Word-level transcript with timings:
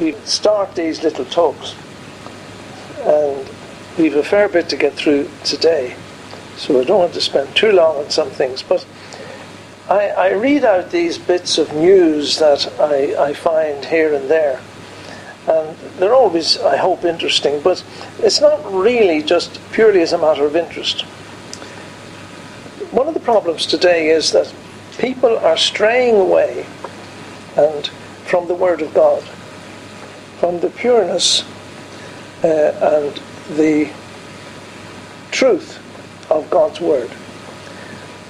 we 0.00 0.12
start 0.24 0.74
these 0.74 1.02
little 1.02 1.26
talks, 1.26 1.74
and 3.00 3.48
we've 3.98 4.16
a 4.16 4.22
fair 4.22 4.48
bit 4.48 4.68
to 4.70 4.76
get 4.76 4.94
through 4.94 5.28
today, 5.44 5.94
so 6.56 6.80
I 6.80 6.84
don't 6.84 7.00
want 7.00 7.14
to 7.14 7.20
spend 7.20 7.54
too 7.54 7.72
long 7.72 7.96
on 7.96 8.10
some 8.10 8.30
things. 8.30 8.62
But 8.62 8.86
I, 9.90 10.08
I 10.08 10.32
read 10.32 10.64
out 10.64 10.90
these 10.90 11.18
bits 11.18 11.58
of 11.58 11.74
news 11.74 12.38
that 12.38 12.66
I, 12.80 13.28
I 13.28 13.34
find 13.34 13.84
here 13.84 14.14
and 14.14 14.30
there, 14.30 14.60
and 15.46 15.76
they're 15.98 16.14
always, 16.14 16.58
I 16.58 16.76
hope, 16.76 17.04
interesting, 17.04 17.60
but 17.60 17.84
it's 18.20 18.40
not 18.40 18.60
really 18.72 19.22
just 19.22 19.60
purely 19.72 20.00
as 20.00 20.12
a 20.12 20.18
matter 20.18 20.46
of 20.46 20.56
interest. 20.56 21.02
One 22.90 23.06
of 23.06 23.14
the 23.14 23.20
problems 23.20 23.66
today 23.66 24.08
is 24.08 24.32
that 24.32 24.52
people 24.98 25.38
are 25.38 25.56
straying 25.56 26.16
away 26.16 26.66
and 27.56 27.86
from 28.26 28.48
the 28.48 28.54
Word 28.54 28.80
of 28.80 28.94
God, 28.94 29.28
from 30.40 30.58
the 30.60 30.70
pureness 30.70 31.44
uh, 32.42 32.48
and 32.48 33.20
the 33.58 33.90
truth 35.30 35.76
of 36.30 36.48
God's 36.48 36.80
Word. 36.80 37.10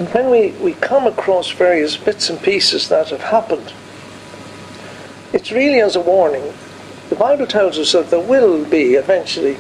And 0.01 0.09
when 0.09 0.29
we, 0.29 0.51
we 0.61 0.73
come 0.73 1.07
across 1.07 1.53
various 1.53 1.97
bits 1.97 2.29
and 2.29 2.43
pieces 2.43 2.89
that 2.89 3.11
have 3.11 3.21
happened, 3.21 3.73
it's 5.33 5.53
really 5.53 5.81
as 5.81 5.95
a 5.95 6.01
warning. 6.01 6.53
The 7.11 7.15
Bible 7.15 7.47
tells 7.47 7.79
us 7.79 7.93
that 7.93 8.11
there 8.11 8.19
will 8.19 8.65
be 8.65 8.95
eventually 8.95 9.57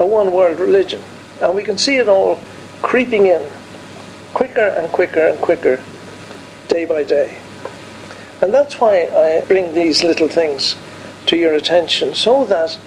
a 0.00 0.06
one 0.06 0.32
world 0.32 0.58
religion. 0.58 1.00
And 1.40 1.54
we 1.54 1.62
can 1.62 1.78
see 1.78 1.98
it 1.98 2.08
all 2.08 2.40
creeping 2.82 3.26
in 3.26 3.48
quicker 4.32 4.66
and 4.66 4.90
quicker 4.90 5.28
and 5.28 5.38
quicker 5.38 5.80
day 6.66 6.86
by 6.86 7.04
day. 7.04 7.38
And 8.42 8.52
that's 8.52 8.80
why 8.80 9.02
I 9.04 9.44
bring 9.46 9.74
these 9.74 10.02
little 10.02 10.28
things 10.28 10.74
to 11.26 11.36
your 11.36 11.54
attention 11.54 12.14
so 12.14 12.44
that 12.46 12.78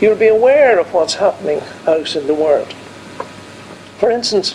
you'll 0.00 0.16
be 0.16 0.28
aware 0.28 0.78
of 0.78 0.92
what's 0.92 1.14
happening 1.14 1.60
out 1.86 2.14
in 2.16 2.26
the 2.26 2.34
world. 2.34 2.72
For 3.98 4.10
instance, 4.10 4.54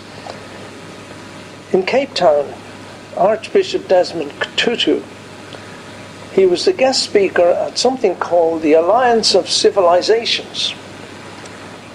in 1.74 1.84
Cape 1.84 2.14
Town, 2.14 2.54
Archbishop 3.18 3.88
Desmond 3.88 4.34
Tutu, 4.56 5.02
he 6.34 6.46
was 6.46 6.66
the 6.66 6.74
guest 6.74 7.04
speaker 7.04 7.50
at 7.50 7.78
something 7.78 8.16
called 8.16 8.62
the 8.62 8.74
Alliance 8.74 9.36
of 9.36 9.50
Civilizations. 9.50 10.74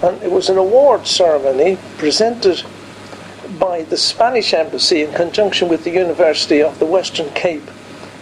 And 0.01 0.21
it 0.21 0.31
was 0.31 0.49
an 0.49 0.57
award 0.57 1.07
ceremony 1.07 1.77
presented 1.97 2.63
by 3.59 3.83
the 3.83 3.97
Spanish 3.97 4.53
Embassy 4.53 5.01
in 5.01 5.13
conjunction 5.13 5.69
with 5.69 5.83
the 5.83 5.91
University 5.91 6.61
of 6.61 6.77
the 6.77 6.85
Western 6.85 7.29
Cape 7.33 7.67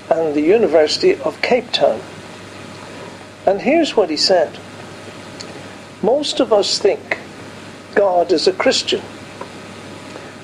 and 0.09 0.33
the 0.33 0.41
University 0.41 1.15
of 1.21 1.41
Cape 1.41 1.71
Town. 1.71 1.99
And 3.45 3.61
here's 3.61 3.95
what 3.95 4.09
he 4.09 4.17
said 4.17 4.57
Most 6.01 6.39
of 6.39 6.51
us 6.51 6.79
think 6.79 7.19
God 7.93 8.31
is 8.31 8.47
a 8.47 8.53
Christian. 8.53 9.01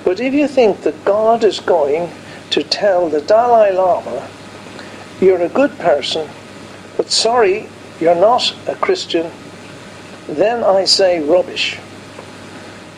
But 0.04 0.20
if 0.20 0.34
you 0.34 0.48
think 0.48 0.82
that 0.82 1.04
God 1.04 1.44
is 1.44 1.60
going 1.60 2.10
to 2.50 2.62
tell 2.62 3.08
the 3.08 3.20
Dalai 3.20 3.72
Lama, 3.72 4.28
you're 5.20 5.40
a 5.40 5.48
good 5.48 5.78
person, 5.78 6.28
but 6.96 7.10
sorry, 7.10 7.68
you're 8.00 8.14
not 8.14 8.54
a 8.66 8.74
Christian, 8.74 9.30
then 10.28 10.64
I 10.64 10.84
say 10.84 11.22
rubbish. 11.22 11.78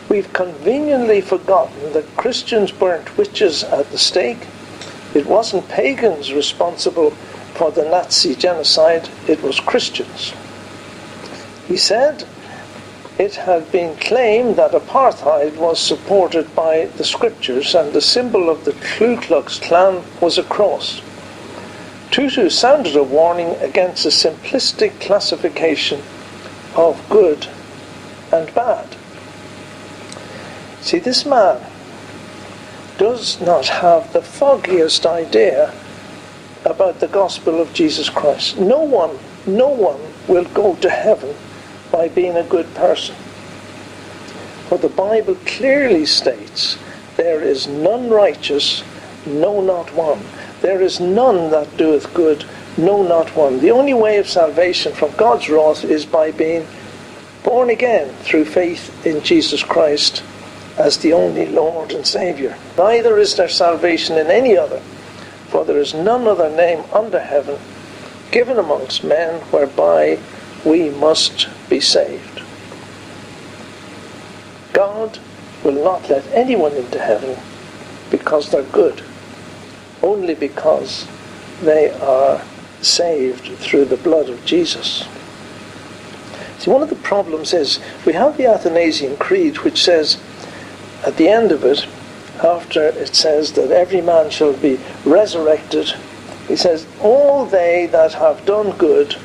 We've 0.08 0.32
conveniently 0.32 1.20
forgotten 1.20 1.92
that 1.92 2.16
Christians 2.16 2.70
burnt 2.72 3.16
witches 3.18 3.64
at 3.64 3.90
the 3.90 3.98
stake. 3.98 4.46
It 5.14 5.26
wasn't 5.26 5.68
pagans 5.68 6.32
responsible 6.32 7.12
for 7.54 7.70
the 7.70 7.84
Nazi 7.84 8.34
genocide, 8.34 9.08
it 9.28 9.42
was 9.42 9.60
Christians. 9.60 10.34
He 11.66 11.76
said 11.76 12.24
it 13.18 13.36
had 13.36 13.70
been 13.70 13.96
claimed 13.96 14.56
that 14.56 14.72
apartheid 14.72 15.56
was 15.56 15.78
supported 15.78 16.54
by 16.54 16.86
the 16.96 17.04
scriptures 17.04 17.74
and 17.74 17.92
the 17.92 18.00
symbol 18.00 18.50
of 18.50 18.64
the 18.64 18.72
Ku 18.72 19.16
Klux 19.16 19.58
Klan 19.60 20.02
was 20.20 20.36
a 20.36 20.42
cross. 20.42 21.00
Tutu 22.10 22.48
sounded 22.50 22.96
a 22.96 23.02
warning 23.02 23.54
against 23.60 24.04
a 24.04 24.08
simplistic 24.08 25.00
classification 25.00 26.02
of 26.74 27.08
good 27.08 27.46
and 28.32 28.52
bad. 28.54 28.96
See, 30.80 30.98
this 30.98 31.24
man 31.24 31.64
does 32.98 33.40
not 33.40 33.68
have 33.68 34.12
the 34.12 34.22
foggiest 34.22 35.06
idea 35.06 35.72
about 36.64 37.00
the 37.00 37.08
gospel 37.08 37.60
of 37.60 37.72
Jesus 37.72 38.08
Christ. 38.08 38.58
No 38.58 38.80
one, 38.80 39.18
no 39.46 39.68
one 39.68 40.00
will 40.28 40.44
go 40.46 40.74
to 40.76 40.90
heaven 40.90 41.34
by 41.92 42.08
being 42.08 42.36
a 42.36 42.44
good 42.44 42.72
person. 42.74 43.14
For 44.68 44.78
the 44.78 44.88
Bible 44.88 45.36
clearly 45.46 46.06
states, 46.06 46.78
there 47.16 47.42
is 47.42 47.66
none 47.66 48.10
righteous, 48.10 48.82
no 49.26 49.60
not 49.60 49.94
one. 49.94 50.20
There 50.62 50.80
is 50.80 51.00
none 51.00 51.50
that 51.50 51.76
doeth 51.76 52.12
good, 52.14 52.44
no 52.76 53.02
not 53.02 53.36
one. 53.36 53.60
The 53.60 53.70
only 53.70 53.94
way 53.94 54.16
of 54.16 54.28
salvation 54.28 54.92
from 54.92 55.14
God's 55.16 55.48
wrath 55.48 55.84
is 55.84 56.06
by 56.06 56.30
being 56.30 56.66
born 57.44 57.70
again 57.70 58.08
through 58.22 58.46
faith 58.46 59.06
in 59.06 59.22
Jesus 59.22 59.62
Christ 59.62 60.22
as 60.78 60.98
the 60.98 61.12
only 61.12 61.46
Lord 61.46 61.92
and 61.92 62.06
Saviour. 62.06 62.56
Neither 62.76 63.18
is 63.18 63.36
there 63.36 63.48
salvation 63.48 64.16
in 64.18 64.28
any 64.28 64.56
other, 64.56 64.82
for 65.54 65.64
there 65.64 65.78
is 65.78 65.94
none 65.94 66.26
other 66.26 66.50
name 66.50 66.82
under 66.92 67.20
heaven 67.20 67.56
given 68.32 68.58
amongst 68.58 69.04
men 69.04 69.40
whereby 69.52 70.18
we 70.64 70.90
must 70.90 71.46
be 71.70 71.78
saved. 71.78 72.42
God 74.72 75.20
will 75.62 75.84
not 75.84 76.10
let 76.10 76.26
anyone 76.32 76.72
into 76.72 76.98
heaven 76.98 77.38
because 78.10 78.50
they're 78.50 78.64
good, 78.64 79.04
only 80.02 80.34
because 80.34 81.06
they 81.62 81.90
are 82.00 82.42
saved 82.82 83.56
through 83.58 83.84
the 83.84 83.96
blood 83.96 84.28
of 84.28 84.44
Jesus. 84.44 85.04
See, 86.58 86.68
one 86.68 86.82
of 86.82 86.90
the 86.90 86.96
problems 86.96 87.54
is 87.54 87.78
we 88.04 88.14
have 88.14 88.36
the 88.36 88.46
Athanasian 88.46 89.18
Creed, 89.18 89.58
which 89.58 89.84
says 89.84 90.20
at 91.06 91.16
the 91.16 91.28
end 91.28 91.52
of 91.52 91.62
it, 91.62 91.86
after 92.42 92.82
it 92.82 93.14
says 93.14 93.52
that 93.52 93.70
every 93.70 94.00
man 94.00 94.30
shall 94.30 94.52
be 94.52 94.80
resurrected, 95.04 95.94
he 96.48 96.56
says, 96.56 96.86
All 97.00 97.46
they 97.46 97.86
that 97.86 98.14
have 98.14 98.44
done 98.44 98.76
good 98.76 99.16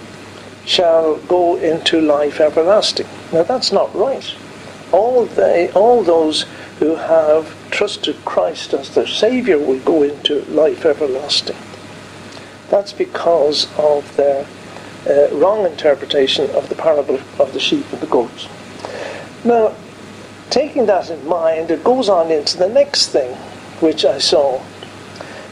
shall 0.65 1.17
go 1.17 1.55
into 1.57 1.99
life 1.99 2.39
everlasting. 2.39 3.07
Now 3.33 3.43
that's 3.43 3.71
not 3.71 3.93
right. 3.95 4.33
All 4.91 5.25
they 5.25 5.71
all 5.71 6.03
those 6.03 6.45
who 6.79 6.95
have 6.95 7.55
trusted 7.71 8.15
Christ 8.23 8.73
as 8.73 8.93
their 8.93 9.07
Saviour 9.07 9.59
will 9.59 9.79
go 9.79 10.03
into 10.03 10.41
life 10.45 10.85
everlasting. 10.85 11.57
That's 12.69 12.93
because 12.93 13.67
of 13.77 14.15
their 14.15 14.45
uh, 15.07 15.35
wrong 15.35 15.65
interpretation 15.65 16.49
of 16.51 16.69
the 16.69 16.75
parable 16.75 17.19
of 17.39 17.53
the 17.53 17.59
sheep 17.59 17.85
and 17.91 18.01
the 18.01 18.07
goats. 18.07 18.47
Now, 19.43 19.73
taking 20.49 20.85
that 20.87 21.09
in 21.09 21.27
mind, 21.27 21.71
it 21.71 21.83
goes 21.83 22.09
on 22.09 22.31
into 22.31 22.57
the 22.57 22.69
next 22.69 23.07
thing 23.07 23.35
which 23.81 24.05
I 24.05 24.17
saw. 24.17 24.61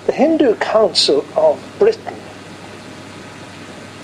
The 0.06 0.14
Hindu 0.14 0.56
Council 0.56 1.26
of 1.36 1.62
Britain, 1.80 2.16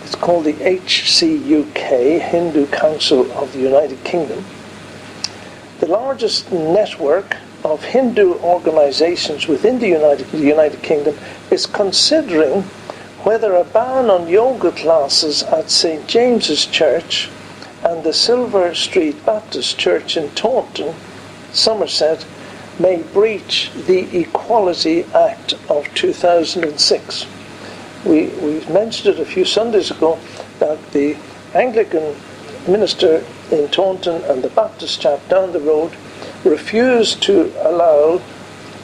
it's 0.03 0.15
called 0.15 0.45
the 0.45 0.53
HCUK, 0.53 2.19
Hindu 2.19 2.67
Council 2.67 3.31
of 3.33 3.53
the 3.53 3.59
United 3.59 4.03
Kingdom, 4.03 4.43
the 5.79 5.87
largest 5.87 6.51
network 6.51 7.37
of 7.63 7.83
Hindu 7.83 8.35
organizations 8.39 9.47
within 9.47 9.79
the 9.79 9.87
United, 9.87 10.27
the 10.27 10.37
United 10.39 10.81
Kingdom, 10.83 11.17
is 11.49 11.65
considering 11.65 12.63
whether 13.23 13.53
a 13.53 13.63
ban 13.63 14.09
on 14.09 14.27
yoga 14.27 14.71
classes 14.71 15.43
at 15.43 15.71
St. 15.71 16.05
James's 16.07 16.65
Church 16.65 17.29
and 17.83 18.03
the 18.03 18.13
Silver 18.13 18.73
Street 18.73 19.25
Baptist 19.25 19.77
Church 19.77 20.15
in 20.15 20.29
Taunton, 20.31 20.95
Somerset, 21.51 22.25
may 22.79 23.01
breach 23.01 23.71
the 23.87 24.17
Equality 24.17 25.03
Act 25.13 25.53
of 25.69 25.93
2006. 25.93 27.25
We, 28.05 28.27
we 28.27 28.65
mentioned 28.65 29.15
it 29.15 29.21
a 29.21 29.25
few 29.25 29.45
Sundays 29.45 29.91
ago 29.91 30.19
that 30.59 30.91
the 30.91 31.17
Anglican 31.53 32.15
minister 32.67 33.23
in 33.51 33.67
Taunton 33.69 34.23
and 34.23 34.41
the 34.41 34.49
Baptist 34.49 35.01
chap 35.01 35.27
down 35.29 35.51
the 35.51 35.59
road 35.59 35.91
refused 36.43 37.21
to 37.23 37.51
allow 37.67 38.21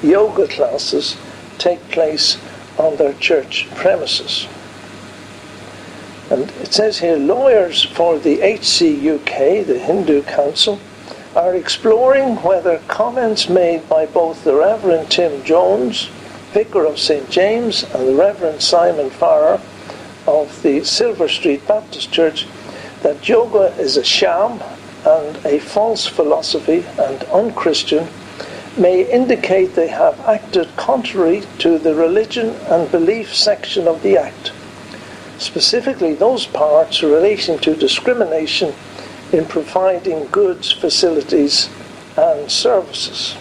yoga 0.04 0.48
classes 0.48 1.18
take 1.58 1.82
place 1.90 2.38
on 2.78 2.96
their 2.98 3.14
church 3.14 3.68
premises. 3.76 4.48
And 6.30 6.50
it 6.62 6.74
says 6.74 7.00
here 7.00 7.18
lawyers 7.18 7.84
for 7.84 8.20
the 8.20 8.38
HCUK, 8.38 9.66
the 9.66 9.80
Hindu 9.80 10.24
Council, 10.24 10.80
are 11.36 11.56
exploring 11.56 12.36
whether 12.38 12.80
comments 12.88 13.50
made 13.50 13.88
by 13.90 14.06
both 14.06 14.44
the 14.44 14.56
Reverend 14.56 15.10
Tim 15.10 15.44
Jones, 15.44 16.10
Vicar 16.54 16.86
of 16.86 17.00
St. 17.00 17.30
James, 17.30 17.84
and 17.84 18.08
the 18.08 18.16
Reverend 18.16 18.62
Simon 18.62 19.10
Farrer 19.10 19.60
of 20.28 20.62
the 20.62 20.84
Silver 20.84 21.28
Street 21.28 21.68
Baptist 21.68 22.12
Church 22.12 22.46
that 23.02 23.28
yoga 23.28 23.74
is 23.80 23.98
a 23.98 24.04
sham 24.04 24.62
and 25.06 25.38
a 25.46 25.60
false 25.60 26.06
philosophy 26.06 26.86
and 26.98 27.24
unchristian 27.26 28.08
may 28.78 29.10
indicate 29.12 29.76
they 29.76 29.88
have 29.88 30.20
acted 30.22 30.68
contrary 30.76 31.44
to 31.58 31.80
the 31.80 31.96
religion 31.96 32.50
and 32.68 32.92
belief 32.92 33.34
section 33.34 33.88
of 33.88 34.02
the 34.04 34.18
Act, 34.18 34.52
specifically 35.40 36.14
those 36.14 36.46
parts 36.46 37.02
relating 37.02 37.58
to 37.60 37.76
discrimination 37.76 38.74
in 39.32 39.46
providing 39.46 40.26
goods, 40.28 40.72
facilities, 40.72 41.70
and 42.18 42.52
services. 42.52 43.36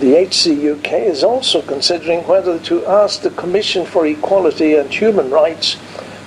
The 0.00 0.14
HCUK 0.14 0.92
is 0.92 1.22
also 1.22 1.62
considering 1.62 2.26
whether 2.26 2.58
to 2.60 2.84
ask 2.86 3.22
the 3.22 3.30
Commission 3.30 3.86
for 3.86 4.06
Equality 4.06 4.74
and 4.74 4.92
Human 4.92 5.30
Rights 5.30 5.76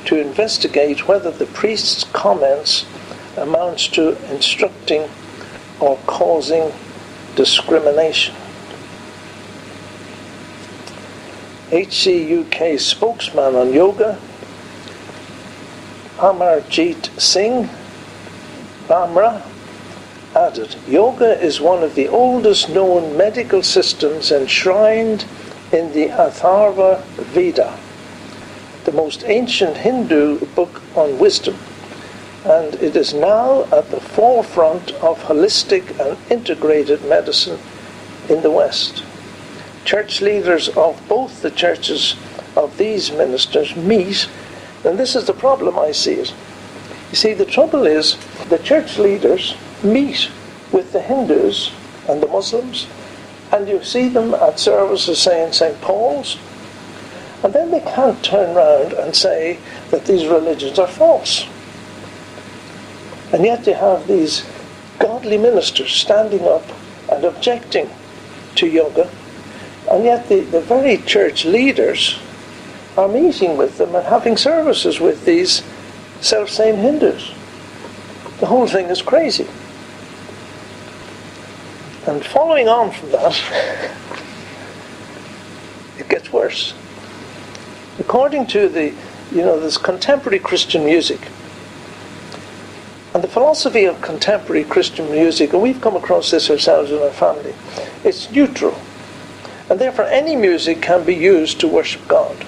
to 0.06 0.20
investigate 0.20 1.08
whether 1.08 1.30
the 1.30 1.46
priest's 1.46 2.04
comments 2.06 2.86
amounts 3.38 3.88
to 3.90 4.18
instructing 4.34 5.10
or 5.80 5.98
causing 6.08 6.72
discrimination. 7.36 8.36
HCUK 11.72 12.80
spokesman 12.80 13.56
on 13.56 13.74
yoga, 13.74 14.20
Amarjeet 16.18 17.20
Singh 17.20 17.70
Bhamra, 18.88 19.42
added 20.36 20.76
Yoga 20.88 21.42
is 21.42 21.62
one 21.62 21.84
of 21.84 21.96
the 21.96 22.08
oldest 22.08 22.70
known 22.70 23.18
medical 23.18 23.64
systems 23.64 24.32
enshrined 24.32 25.26
in 25.72 25.92
the 25.94 26.08
Atharva 26.10 27.02
Veda, 27.34 27.78
the 28.86 28.92
most 28.92 29.24
ancient 29.26 29.78
Hindu 29.78 30.46
book 30.56 30.82
on 30.96 31.18
wisdom 31.18 31.58
and 32.46 32.76
it 32.76 32.96
is 32.96 33.14
now 33.14 33.64
at 33.66 33.90
the 33.92 34.00
forefront 34.00 34.92
of 34.94 35.22
holistic 35.24 36.00
and 36.00 36.18
integrated 36.32 37.04
medicine 37.06 37.60
in 38.30 38.42
the 38.42 38.52
West. 38.52 39.04
Church 39.90 40.22
leaders 40.22 40.70
of 40.78 41.02
both 41.08 41.42
the 41.42 41.50
churches 41.50 42.16
of 42.56 42.78
these 42.78 43.12
ministers 43.12 43.76
meet, 43.76 44.30
and 44.86 45.00
this 45.00 45.16
is 45.16 45.26
the 45.26 45.34
problem 45.34 45.80
I 45.80 45.94
see 45.94 46.14
it. 46.14 46.32
You 47.10 47.16
see, 47.16 47.34
the 47.34 47.44
trouble 47.44 47.88
is 47.88 48.16
the 48.50 48.60
church 48.60 49.00
leaders 49.00 49.56
meet 49.82 50.30
with 50.72 50.92
the 50.92 51.02
Hindus 51.02 51.72
and 52.08 52.22
the 52.22 52.28
Muslims, 52.28 52.86
and 53.52 53.68
you 53.68 53.84
see 53.84 54.10
them 54.10 54.36
at 54.36 54.60
services 54.60 55.18
saying 55.18 55.54
St. 55.54 55.82
Paul's, 55.82 56.38
and 57.44 57.52
then 57.52 57.72
they 57.72 57.80
can't 57.80 58.24
turn 58.24 58.56
around 58.56 58.94
and 58.94 59.16
say 59.16 59.58
that 59.90 60.06
these 60.06 60.28
religions 60.28 60.78
are 60.78 60.88
false. 60.88 61.48
And 63.34 63.44
yet 63.44 63.66
you 63.66 63.74
have 63.74 64.06
these 64.06 64.46
godly 65.00 65.40
ministers 65.40 65.92
standing 65.92 66.48
up 66.48 66.66
and 67.12 67.24
objecting 67.26 67.90
to 68.54 68.68
yoga, 68.68 69.10
and 69.90 70.04
yet 70.04 70.30
the, 70.30 70.42
the 70.42 70.62
very 70.62 70.98
church 70.98 71.46
leaders 71.46 72.20
are 72.98 73.08
meeting 73.08 73.58
with 73.58 73.78
them 73.78 73.96
and 73.96 74.06
having 74.06 74.38
services 74.38 75.00
with 75.00 75.26
these 75.26 75.64
self 76.22 76.50
same 76.50 76.76
Hindus. 76.76 77.34
The 78.40 78.46
whole 78.46 78.68
thing 78.68 78.88
is 78.88 79.02
crazy. 79.02 79.48
And 82.08 82.26
following 82.26 82.68
on 82.68 82.92
from 82.92 83.12
that, 83.12 83.36
it 85.98 86.08
gets 86.08 86.32
worse. 86.32 86.74
According 88.00 88.48
to 88.48 88.70
the, 88.70 88.94
you 89.32 89.42
know, 89.42 89.60
this 89.60 89.78
contemporary 89.78 90.40
Christian 90.40 90.86
music, 90.86 91.20
and 93.14 93.24
the 93.24 93.28
philosophy 93.28 93.86
of 93.86 94.02
contemporary 94.02 94.64
Christian 94.64 95.10
music, 95.12 95.54
and 95.54 95.62
we've 95.62 95.82
come 95.82 95.96
across 95.96 96.32
this 96.32 96.50
ourselves 96.50 96.92
in 96.92 97.00
our 97.00 97.10
family, 97.10 97.54
it's 98.04 98.32
neutral. 98.32 98.80
And 99.70 99.80
therefore, 99.80 100.06
any 100.06 100.36
music 100.36 100.82
can 100.82 101.06
be 101.06 101.16
used 101.16 101.60
to 101.60 101.68
worship 101.68 102.08
God. 102.08 102.46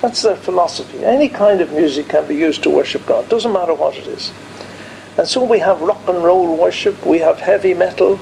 That's 0.00 0.22
their 0.22 0.36
philosophy. 0.36 1.04
Any 1.04 1.28
kind 1.28 1.60
of 1.60 1.72
music 1.72 2.08
can 2.08 2.26
be 2.26 2.36
used 2.36 2.62
to 2.62 2.70
worship 2.70 3.04
God. 3.06 3.28
Doesn't 3.28 3.52
matter 3.52 3.74
what 3.74 3.96
it 3.96 4.06
is. 4.06 4.32
And 5.18 5.28
so 5.28 5.44
we 5.44 5.58
have 5.58 5.82
rock 5.82 6.08
and 6.08 6.22
roll 6.22 6.56
worship, 6.56 7.04
we 7.04 7.18
have 7.18 7.40
heavy 7.40 7.74
metal 7.74 8.18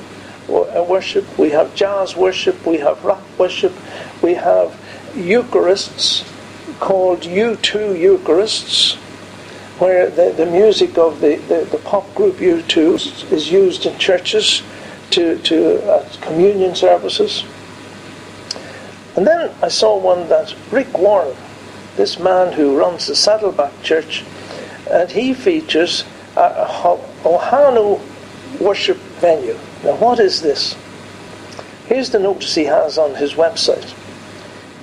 uh, 0.49 0.85
worship, 0.89 1.39
we 1.39 1.51
have 1.51 1.75
jazz 1.75 2.17
worship, 2.17 2.67
we 2.67 2.79
have 2.79 3.05
rock 3.05 3.23
worship, 3.39 3.73
we 4.23 4.35
have 4.35 4.77
Eucharists 5.13 6.25
called 6.81 7.21
U2 7.21 7.97
Eucharists, 7.97 8.97
where 9.79 10.11
the, 10.11 10.33
the 10.37 10.47
music 10.47 10.99
of 10.99 11.21
the, 11.21 11.37
the, 11.37 11.69
the 11.71 11.79
pop 11.79 12.13
group 12.15 12.37
U2 12.37 13.31
is 13.33 13.53
used 13.53 13.87
in 13.87 13.97
churches 13.99 14.63
to, 15.11 15.39
to 15.43 15.83
uh, 15.89 16.09
communion 16.21 16.75
services. 16.75 17.45
And 19.19 19.27
then 19.27 19.51
I 19.61 19.67
saw 19.67 19.99
one 19.99 20.29
that 20.29 20.55
Rick 20.71 20.97
Warren, 20.97 21.37
this 21.97 22.21
man 22.21 22.53
who 22.53 22.79
runs 22.79 23.09
the 23.09 23.17
Saddleback 23.17 23.83
Church, 23.83 24.23
and 24.89 25.11
he 25.11 25.35
features 25.35 26.05
a, 26.37 26.97
Ohana 27.25 28.01
worship 28.61 28.97
venue. 29.19 29.59
Now, 29.83 29.97
what 29.97 30.21
is 30.21 30.41
this? 30.41 30.77
Here's 31.87 32.11
the 32.11 32.21
notice 32.21 32.55
he 32.55 32.67
has 32.67 32.97
on 32.97 33.17
his 33.17 33.33
website. 33.33 33.93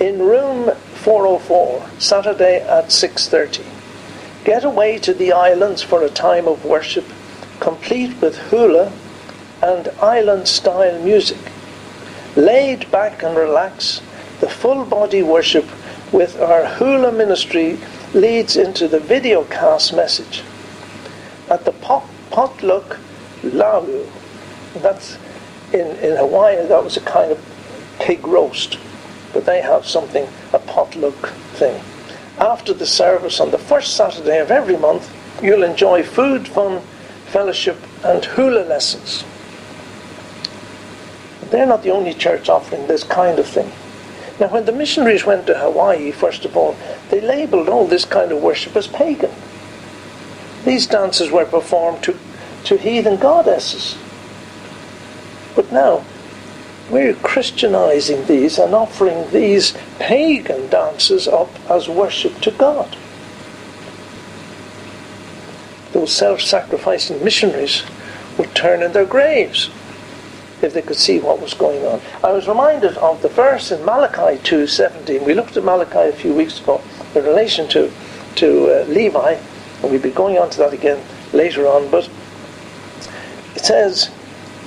In 0.02 0.20
room 0.22 0.76
404, 0.96 1.90
Saturday 1.98 2.60
at 2.60 2.92
6:30. 2.92 3.64
Get 4.44 4.66
away 4.66 4.98
to 4.98 5.14
the 5.14 5.32
islands 5.32 5.82
for 5.82 6.04
a 6.04 6.10
time 6.10 6.50
of 6.50 6.66
worship, 6.66 7.06
complete 7.62 8.20
with 8.20 8.38
hula 8.50 8.92
and 9.62 9.88
island 10.02 10.50
style 10.50 11.02
music. 11.02 11.40
Laid 12.36 12.92
back 12.92 13.24
and 13.24 13.38
relax, 13.38 14.02
the 14.40 14.50
full 14.50 14.86
body 14.86 15.24
worship 15.24 15.66
with 16.12 16.40
our 16.40 16.66
hula 16.66 17.12
ministry 17.12 17.78
leads 18.14 18.56
into 18.56 18.88
the 18.88 19.00
video 19.00 19.44
cast 19.46 19.94
message. 19.94 20.44
At 21.50 21.66
the 21.66 21.72
pot, 21.72 22.08
potluck 22.32 23.00
lalu, 23.44 24.06
that's 24.76 25.18
in, 25.74 25.88
in 25.98 26.18
Hawaii, 26.18 26.66
that 26.68 26.84
was 26.84 26.98
a 26.98 27.02
kind 27.02 27.32
of 27.32 27.40
pig 28.00 28.26
roast, 28.28 28.78
but 29.34 29.46
they 29.46 29.62
have 29.62 29.86
something, 29.86 30.28
a 30.54 30.60
potluck 30.60 31.30
thing 31.54 31.82
after 32.40 32.74
the 32.74 32.86
service 32.86 33.40
on 33.40 33.52
the 33.52 33.58
first 33.58 33.96
Saturday 33.96 34.40
of 34.40 34.52
every 34.52 34.78
month, 34.78 35.12
you'll 35.42 35.64
enjoy 35.64 36.04
food, 36.04 36.48
fun, 36.48 36.82
fellowship, 37.28 37.78
and 38.04 38.24
hula 38.26 38.66
lessons. 38.66 39.24
They're 41.50 41.66
not 41.66 41.84
the 41.84 41.92
only 41.92 42.14
church 42.14 42.50
offering 42.50 42.88
this 42.88 43.04
kind 43.04 43.40
of 43.40 43.48
thing. 43.48 43.72
Now, 44.40 44.48
when 44.50 44.66
the 44.66 44.72
missionaries 44.72 45.26
went 45.26 45.48
to 45.48 45.58
Hawaii, 45.58 46.12
first 46.12 46.44
of 46.44 46.58
all, 46.58 46.76
they 47.10 47.22
labeled 47.22 47.70
all 47.70 47.88
this 47.88 48.04
kind 48.04 48.32
of 48.32 48.42
worship 48.42 48.76
as 48.76 48.88
pagan. 48.88 49.32
These 50.66 50.88
dances 50.88 51.32
were 51.32 51.46
performed 51.46 52.04
to, 52.04 52.18
to 52.66 52.78
heathen 52.78 53.18
goddesses. 53.18 53.98
But 55.56 55.72
now, 55.72 56.04
we're 56.90 57.14
Christianizing 57.14 58.26
these 58.26 58.60
and 58.60 58.76
offering 58.76 59.32
these 59.32 59.74
pagan 60.00 60.70
dances 60.70 61.28
up 61.28 61.50
as 61.70 61.88
worship 61.88 62.42
to 62.42 62.52
God. 62.52 62.98
Those 65.94 66.12
self 66.12 66.42
sacrificing 66.42 67.24
missionaries 67.24 67.84
would 68.38 68.54
turn 68.54 68.84
in 68.84 68.92
their 68.92 69.06
graves 69.06 69.70
if 70.62 70.74
they 70.74 70.82
could 70.82 70.98
see 70.98 71.20
what 71.20 71.42
was 71.42 71.54
going 71.54 71.86
on. 71.86 72.02
I 72.24 72.32
was 72.32 72.48
reminded 72.48 72.98
of 72.98 73.22
the 73.22 73.30
verse 73.30 73.72
in 73.72 73.84
Malachi 73.86 74.40
2:17. 74.44 75.24
We 75.24 75.34
looked 75.34 75.58
at 75.58 75.64
Malachi 75.64 76.10
a 76.10 76.14
few 76.14 76.34
weeks 76.34 76.60
ago 76.60 76.82
in 77.14 77.24
relation 77.24 77.68
to 77.70 77.92
to 78.36 78.82
uh, 78.82 78.86
Levi, 78.86 79.34
and 79.82 79.92
we'll 79.92 80.02
be 80.02 80.12
going 80.12 80.38
on 80.38 80.50
to 80.52 80.58
that 80.60 80.74
again 80.74 81.02
later 81.34 81.68
on. 81.68 81.90
But 81.90 82.10
it 83.56 83.64
says, 83.64 84.12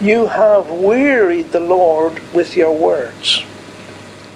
you 0.00 0.26
have 0.26 0.70
wearied 0.70 1.50
the 1.50 1.60
Lord 1.60 2.20
with 2.32 2.56
your 2.56 2.76
words. 2.76 3.44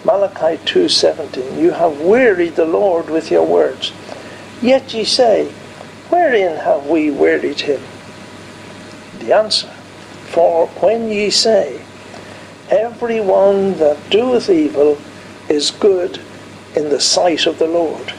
Malachi 0.04 0.58
2:17 0.64 1.60
You 1.60 1.70
have 1.70 2.00
wearied 2.00 2.56
the 2.56 2.64
Lord 2.64 3.08
with 3.08 3.30
your 3.30 3.46
words. 3.46 3.92
Yet 4.60 4.92
ye 4.92 5.04
say, 5.04 5.52
Wherein 6.10 6.56
have 6.58 6.86
we 6.86 7.10
wearied 7.10 7.60
him? 7.60 7.80
The 9.20 9.32
answer, 9.32 9.72
For 10.32 10.66
when 10.80 11.08
ye 11.08 11.30
say, 11.30 11.84
Every 12.70 13.20
one 13.20 13.74
that 13.74 14.10
doeth 14.10 14.48
evil 14.48 14.96
is 15.48 15.70
good 15.70 16.20
in 16.74 16.88
the 16.88 17.00
sight 17.00 17.46
of 17.46 17.58
the 17.58 17.66
Lord, 17.66 18.14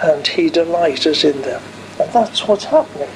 and 0.00 0.24
he 0.26 0.48
delighteth 0.48 1.24
in 1.24 1.42
them. 1.42 1.62
And 1.98 2.12
that's 2.12 2.46
what's 2.46 2.64
happening. 2.64 3.10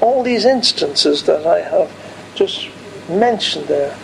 All 0.00 0.22
these 0.22 0.46
instances 0.46 1.24
that 1.24 1.46
I 1.46 1.60
have 1.60 1.92
just 2.34 2.68
mentioned 3.10 3.66
there. 3.68 3.96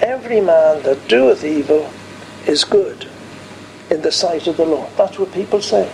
Every 0.00 0.40
man 0.40 0.82
that 0.82 1.06
doeth 1.08 1.44
evil 1.44 1.90
is 2.46 2.64
good 2.64 3.08
in 3.90 4.02
the 4.02 4.12
sight 4.12 4.48
of 4.48 4.56
the 4.56 4.66
Lord. 4.66 4.90
That's 4.96 5.18
what 5.18 5.32
people 5.32 5.62
say. 5.62 5.90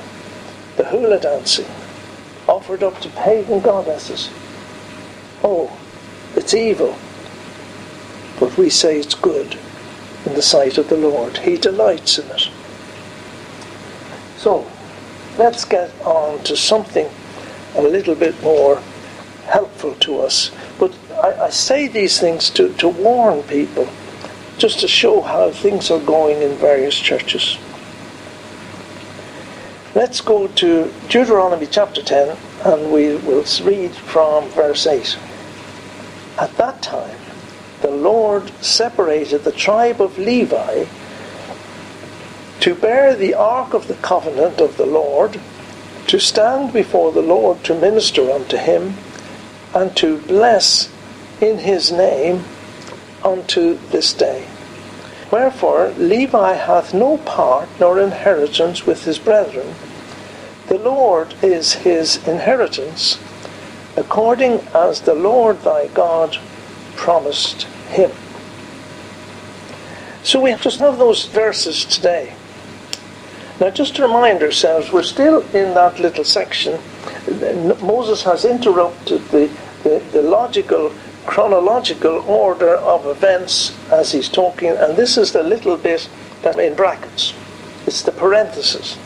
the 0.76 0.84
hula 0.84 1.18
dancing, 1.18 1.66
offered 2.48 2.82
up 2.82 3.00
to 3.00 3.08
pagan 3.10 3.60
goddesses. 3.60 4.30
Oh, 5.42 5.76
it's 6.36 6.54
evil. 6.54 6.96
But 8.38 8.56
we 8.56 8.70
say 8.70 8.98
it's 9.00 9.14
good 9.14 9.58
in 10.26 10.34
the 10.34 10.42
sight 10.42 10.78
of 10.78 10.88
the 10.88 10.96
Lord. 10.96 11.38
He 11.38 11.56
delights 11.56 12.18
in 12.18 12.30
it. 12.30 12.48
So, 14.36 14.70
let's 15.38 15.64
get 15.64 15.90
on 16.02 16.42
to 16.44 16.56
something 16.56 17.08
a 17.74 17.82
little 17.82 18.14
bit 18.14 18.40
more 18.42 18.82
helpful 19.46 19.94
to 19.94 20.20
us. 20.20 20.50
But 20.78 20.96
I, 21.22 21.46
I 21.46 21.50
say 21.50 21.88
these 21.88 22.20
things 22.20 22.50
to, 22.50 22.72
to 22.74 22.88
warn 22.88 23.42
people, 23.44 23.88
just 24.58 24.80
to 24.80 24.88
show 24.88 25.20
how 25.20 25.50
things 25.50 25.90
are 25.90 26.00
going 26.00 26.42
in 26.42 26.56
various 26.56 26.98
churches. 26.98 27.58
Let's 29.94 30.20
go 30.20 30.46
to 30.46 30.92
Deuteronomy 31.08 31.66
chapter 31.66 32.02
10 32.02 32.36
and 32.64 32.92
we 32.92 33.16
will 33.16 33.44
read 33.62 33.92
from 33.92 34.48
verse 34.50 34.86
8. 34.86 35.18
At 36.38 36.56
that 36.56 36.82
time, 36.82 37.18
the 37.82 37.90
Lord 37.90 38.50
separated 38.62 39.44
the 39.44 39.52
tribe 39.52 40.00
of 40.00 40.18
Levi 40.18 40.86
to 42.60 42.74
bear 42.74 43.14
the 43.14 43.34
ark 43.34 43.74
of 43.74 43.86
the 43.86 43.94
covenant 43.94 44.60
of 44.60 44.76
the 44.76 44.86
Lord, 44.86 45.38
to 46.08 46.18
stand 46.18 46.72
before 46.72 47.12
the 47.12 47.22
Lord 47.22 47.62
to 47.64 47.78
minister 47.78 48.30
unto 48.30 48.56
him, 48.56 48.94
and 49.74 49.96
to 49.96 50.18
bless 50.18 50.90
in 51.40 51.58
his 51.58 51.92
name 51.92 52.44
unto 53.22 53.78
this 53.90 54.12
day. 54.12 54.46
Wherefore 55.30 55.90
Levi 55.98 56.54
hath 56.54 56.94
no 56.94 57.18
part 57.18 57.68
nor 57.78 58.00
inheritance 58.00 58.86
with 58.86 59.04
his 59.04 59.18
brethren. 59.18 59.74
The 60.68 60.78
Lord 60.78 61.34
is 61.42 61.74
his 61.74 62.16
inheritance, 62.26 63.18
according 63.96 64.60
as 64.74 65.00
the 65.00 65.14
Lord 65.14 65.60
thy 65.62 65.88
God 65.88 66.36
promised 66.96 67.62
him. 67.88 68.10
So 70.22 70.40
we 70.40 70.50
have 70.50 70.62
just 70.62 70.80
have 70.80 70.98
those 70.98 71.26
verses 71.26 71.84
today. 71.84 72.34
Now, 73.60 73.70
just 73.70 73.96
to 73.96 74.02
remind 74.02 74.42
ourselves, 74.42 74.92
we're 74.92 75.02
still 75.02 75.40
in 75.54 75.72
that 75.74 75.98
little 75.98 76.24
section. 76.24 76.78
Moses 77.80 78.22
has 78.24 78.44
interrupted 78.44 79.22
the, 79.28 79.50
the, 79.82 80.02
the 80.12 80.22
logical, 80.22 80.92
chronological 81.26 82.18
order 82.28 82.74
of 82.74 83.06
events 83.06 83.74
as 83.90 84.12
he's 84.12 84.28
talking, 84.28 84.70
and 84.70 84.96
this 84.96 85.16
is 85.16 85.32
the 85.32 85.42
little 85.42 85.76
bit 85.76 86.08
that 86.42 86.58
in 86.58 86.74
brackets. 86.74 87.32
It's 87.86 88.02
the 88.02 88.12
parenthesis. 88.12 88.98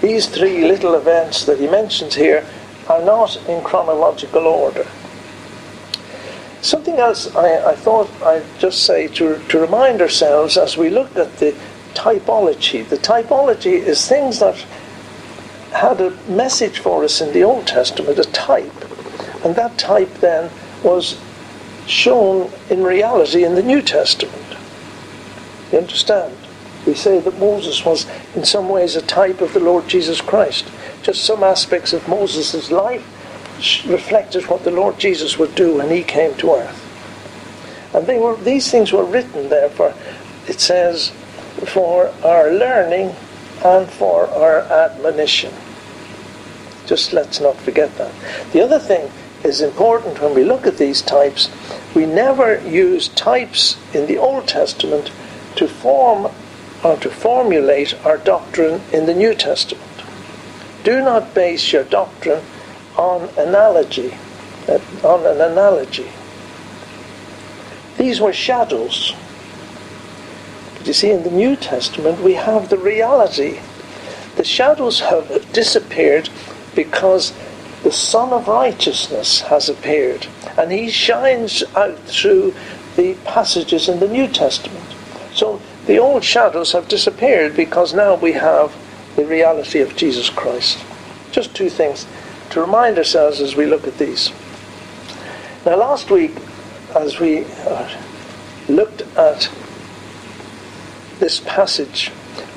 These 0.00 0.26
three 0.26 0.64
little 0.64 0.94
events 0.94 1.44
that 1.44 1.60
he 1.60 1.68
mentions 1.68 2.16
here 2.16 2.44
are 2.88 3.02
not 3.04 3.36
in 3.48 3.62
chronological 3.62 4.46
order. 4.46 4.86
Something 6.60 6.98
else 6.98 7.34
I, 7.36 7.72
I 7.72 7.74
thought 7.74 8.10
I'd 8.22 8.44
just 8.58 8.84
say 8.84 9.08
to, 9.08 9.38
to 9.48 9.58
remind 9.58 10.00
ourselves 10.00 10.56
as 10.56 10.76
we 10.76 10.88
look 10.90 11.14
at 11.16 11.36
the 11.36 11.54
typology. 11.94 12.88
The 12.88 12.96
typology 12.96 13.74
is 13.74 14.08
things 14.08 14.38
that 14.40 14.56
had 15.72 16.00
a 16.00 16.10
message 16.28 16.78
for 16.78 17.04
us 17.04 17.20
in 17.20 17.32
the 17.32 17.42
Old 17.42 17.66
Testament, 17.66 18.18
a 18.18 18.24
type, 18.24 18.72
and 19.44 19.54
that 19.56 19.76
type 19.76 20.12
then 20.20 20.50
was 20.82 21.20
shown 21.86 22.50
in 22.70 22.82
reality 22.82 23.44
in 23.44 23.54
the 23.54 23.62
New 23.62 23.82
Testament. 23.82 24.56
You 25.72 25.78
understand? 25.78 26.36
We 26.86 26.94
say 26.94 27.18
that 27.20 27.38
Moses 27.38 27.84
was 27.84 28.06
in 28.34 28.44
some 28.44 28.68
ways 28.68 28.96
a 28.96 29.02
type 29.02 29.40
of 29.40 29.54
the 29.54 29.60
Lord 29.60 29.88
Jesus 29.88 30.20
Christ. 30.20 30.70
Just 31.02 31.24
some 31.24 31.42
aspects 31.42 31.92
of 31.92 32.08
Moses' 32.08 32.70
life 32.70 33.04
reflected 33.86 34.46
what 34.48 34.64
the 34.64 34.70
Lord 34.70 34.98
Jesus 34.98 35.38
would 35.38 35.54
do 35.54 35.76
when 35.76 35.90
he 35.90 36.02
came 36.02 36.34
to 36.36 36.54
earth. 36.54 36.80
And 37.94 38.06
they 38.06 38.18
were, 38.18 38.36
these 38.36 38.70
things 38.70 38.92
were 38.92 39.04
written 39.04 39.48
therefore, 39.48 39.94
it 40.48 40.60
says, 40.60 41.10
for 41.66 42.12
our 42.24 42.50
learning 42.50 43.14
and 43.64 43.88
for 43.88 44.26
our 44.28 44.60
admonition. 44.60 45.54
Just 46.86 47.12
let's 47.12 47.40
not 47.40 47.56
forget 47.56 47.96
that. 47.96 48.12
The 48.52 48.60
other 48.60 48.78
thing 48.78 49.10
is 49.42 49.60
important 49.60 50.20
when 50.20 50.34
we 50.34 50.44
look 50.44 50.66
at 50.66 50.78
these 50.78 51.00
types, 51.00 51.48
we 51.94 52.04
never 52.04 52.60
use 52.66 53.08
types 53.08 53.78
in 53.94 54.06
the 54.06 54.18
Old 54.18 54.48
Testament 54.48 55.10
to 55.56 55.68
form 55.68 56.30
or 56.84 56.96
to 56.98 57.10
formulate 57.10 57.94
our 58.06 58.18
doctrine 58.18 58.82
in 58.92 59.06
the 59.06 59.14
New 59.14 59.34
Testament. 59.34 59.84
Do 60.84 61.00
not 61.00 61.34
base 61.34 61.72
your 61.72 61.84
doctrine 61.84 62.44
on 62.96 63.30
analogy, 63.38 64.14
uh, 64.68 64.78
on 65.04 65.26
an 65.26 65.40
analogy. 65.40 66.10
These 67.98 68.20
were 68.20 68.32
shadows 68.34 69.14
But 70.78 70.88
you 70.88 70.94
see, 70.94 71.10
in 71.12 71.22
the 71.24 71.30
New 71.30 71.56
Testament, 71.56 72.20
we 72.22 72.34
have 72.34 72.68
the 72.70 72.78
reality. 72.78 73.60
The 74.36 74.44
shadows 74.44 75.00
have 75.00 75.52
disappeared 75.52 76.28
because 76.74 77.32
the 77.84 77.92
Sun 77.92 78.32
of 78.32 78.48
Righteousness 78.48 79.42
has 79.42 79.68
appeared, 79.70 80.26
and 80.58 80.72
he 80.72 80.90
shines 80.90 81.64
out 81.76 81.98
through 82.00 82.54
the 82.96 83.14
passages 83.24 83.88
in 83.88 84.00
the 84.00 84.08
New 84.08 84.28
Testament. 84.28 84.84
So 85.34 85.62
the 85.86 85.98
old 85.98 86.24
shadows 86.24 86.72
have 86.72 86.88
disappeared 86.88 87.54
because 87.56 87.92
now 87.92 88.14
we 88.14 88.32
have 88.32 88.74
the 89.16 89.24
reality 89.24 89.80
of 89.80 89.96
Jesus 89.96 90.30
Christ. 90.30 90.82
Just 91.30 91.54
two 91.54 91.68
things 91.68 92.06
to 92.50 92.60
remind 92.60 92.98
ourselves 92.98 93.40
as 93.40 93.54
we 93.54 93.66
look 93.66 93.86
at 93.86 93.98
these. 93.98 94.32
Now, 95.66 95.76
last 95.76 96.10
week, 96.10 96.32
as 96.94 97.18
we 97.20 97.44
uh, 97.66 97.90
looked 98.68 99.02
at 99.16 99.50
this 101.18 101.40
passage, 101.40 102.10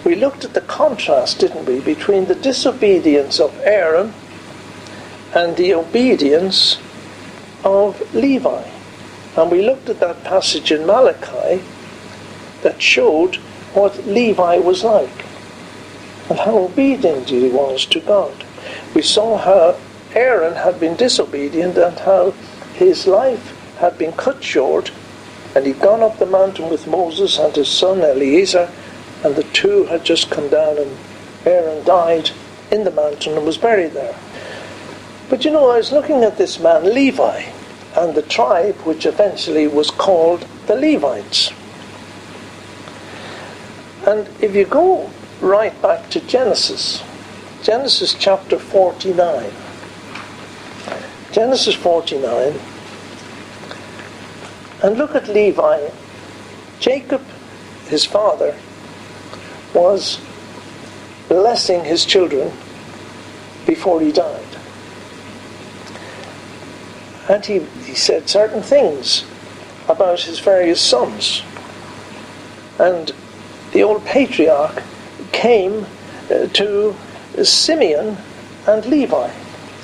we 0.05 0.15
looked 0.15 0.45
at 0.45 0.53
the 0.53 0.61
contrast, 0.61 1.39
didn't 1.39 1.65
we, 1.65 1.79
between 1.79 2.25
the 2.25 2.35
disobedience 2.35 3.39
of 3.39 3.57
Aaron 3.59 4.13
and 5.33 5.57
the 5.57 5.73
obedience 5.73 6.77
of 7.63 8.13
Levi. 8.13 8.69
And 9.35 9.51
we 9.51 9.61
looked 9.61 9.89
at 9.89 9.99
that 9.99 10.23
passage 10.23 10.71
in 10.71 10.85
Malachi 10.85 11.61
that 12.67 12.81
showed 12.81 13.37
what 13.73 14.05
Levi 14.05 14.57
was 14.57 14.83
like 14.83 15.23
and 16.29 16.37
how 16.39 16.57
obedient 16.57 17.29
he 17.29 17.47
was 17.47 17.85
to 17.85 18.01
God. 18.01 18.43
We 18.93 19.01
saw 19.01 19.37
how 19.37 19.79
Aaron 20.13 20.55
had 20.55 20.77
been 20.77 20.97
disobedient 20.97 21.77
and 21.77 21.97
how 21.99 22.31
his 22.75 23.07
life 23.07 23.55
had 23.77 23.97
been 23.97 24.11
cut 24.11 24.43
short 24.43 24.91
and 25.55 25.65
he'd 25.65 25.79
gone 25.79 26.03
up 26.03 26.19
the 26.19 26.25
mountain 26.25 26.69
with 26.69 26.87
Moses 26.87 27.39
and 27.39 27.55
his 27.55 27.69
son 27.69 28.01
Eleazar, 28.01 28.69
and 29.23 29.35
the 29.35 29.43
two 29.43 29.85
had 29.85 30.03
just 30.03 30.29
come 30.29 30.49
down, 30.49 30.77
and 30.77 30.97
Aaron 31.45 31.83
died 31.85 32.31
in 32.69 32.83
the 32.83 32.91
mountain 32.91 33.37
and 33.37 33.45
was 33.45 33.57
buried 33.57 33.93
there. 33.93 34.15
But 35.29 35.45
you 35.45 35.51
know, 35.51 35.71
I 35.71 35.77
was 35.77 35.93
looking 35.93 36.23
at 36.23 36.37
this 36.37 36.59
man 36.59 36.83
Levi 36.93 37.43
and 37.95 38.13
the 38.13 38.21
tribe 38.21 38.75
which 38.81 39.05
eventually 39.05 39.67
was 39.67 39.89
called 39.89 40.45
the 40.67 40.75
Levites. 40.75 41.51
And 44.07 44.25
if 44.41 44.55
you 44.55 44.63
go 44.63 45.11
right 45.41 45.79
back 45.81 46.09
to 46.11 46.21
Genesis, 46.21 47.03
Genesis 47.61 48.13
chapter 48.13 48.57
49, 48.57 49.51
Genesis 51.33 51.75
49, 51.75 52.57
and 54.81 54.97
look 54.97 55.13
at 55.13 55.27
Levi. 55.27 55.89
Jacob, 56.79 57.21
his 57.89 58.05
father, 58.05 58.55
was 59.73 60.21
blessing 61.27 61.83
his 61.83 62.05
children 62.05 62.49
before 63.65 63.99
he 63.99 64.13
died. 64.13 64.45
And 67.27 67.45
he, 67.45 67.59
he 67.83 67.93
said 67.93 68.29
certain 68.29 68.61
things 68.61 69.25
about 69.89 70.21
his 70.21 70.39
various 70.39 70.79
sons. 70.79 71.43
And 72.79 73.11
the 73.77 73.83
old 73.83 74.03
patriarch 74.05 74.81
came 75.31 75.85
uh, 76.31 76.47
to 76.47 76.95
Simeon 77.43 78.17
and 78.65 78.83
Levi, 78.87 79.31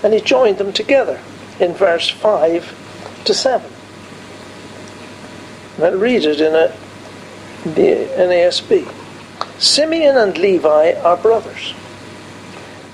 and 0.03 0.13
he 0.15 0.19
joined 0.19 0.57
them 0.57 0.73
together 0.73 1.21
in 1.59 1.73
verse 1.73 2.09
5 2.09 3.21
to 3.25 3.33
7. 3.35 3.71
I'll 5.77 5.95
read 5.95 6.25
it 6.25 6.41
in 6.41 6.55
a, 6.55 6.75
the 7.69 8.07
NASB. 8.17 8.91
Simeon 9.61 10.17
and 10.17 10.35
Levi 10.39 10.93
are 10.93 11.17
brothers. 11.17 11.75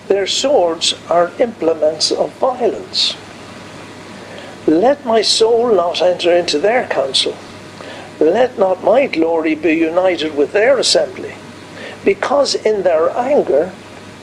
Their 0.10 0.28
swords 0.28 0.96
are 1.10 1.32
implements 1.40 2.12
of 2.12 2.34
violence. 2.40 3.16
Let 4.68 5.06
my 5.06 5.22
soul 5.22 5.74
not 5.74 6.02
enter 6.02 6.34
into 6.34 6.60
their 6.60 6.88
council. 6.88 7.38
Let 8.20 8.58
not 8.58 8.84
my 8.84 9.08
glory 9.08 9.56
be 9.56 9.74
united 9.74 10.36
with 10.36 10.52
their 10.52 10.78
assembly. 10.78 11.36
Because 12.04 12.56
in 12.56 12.84
their 12.84 13.10
anger 13.12 13.72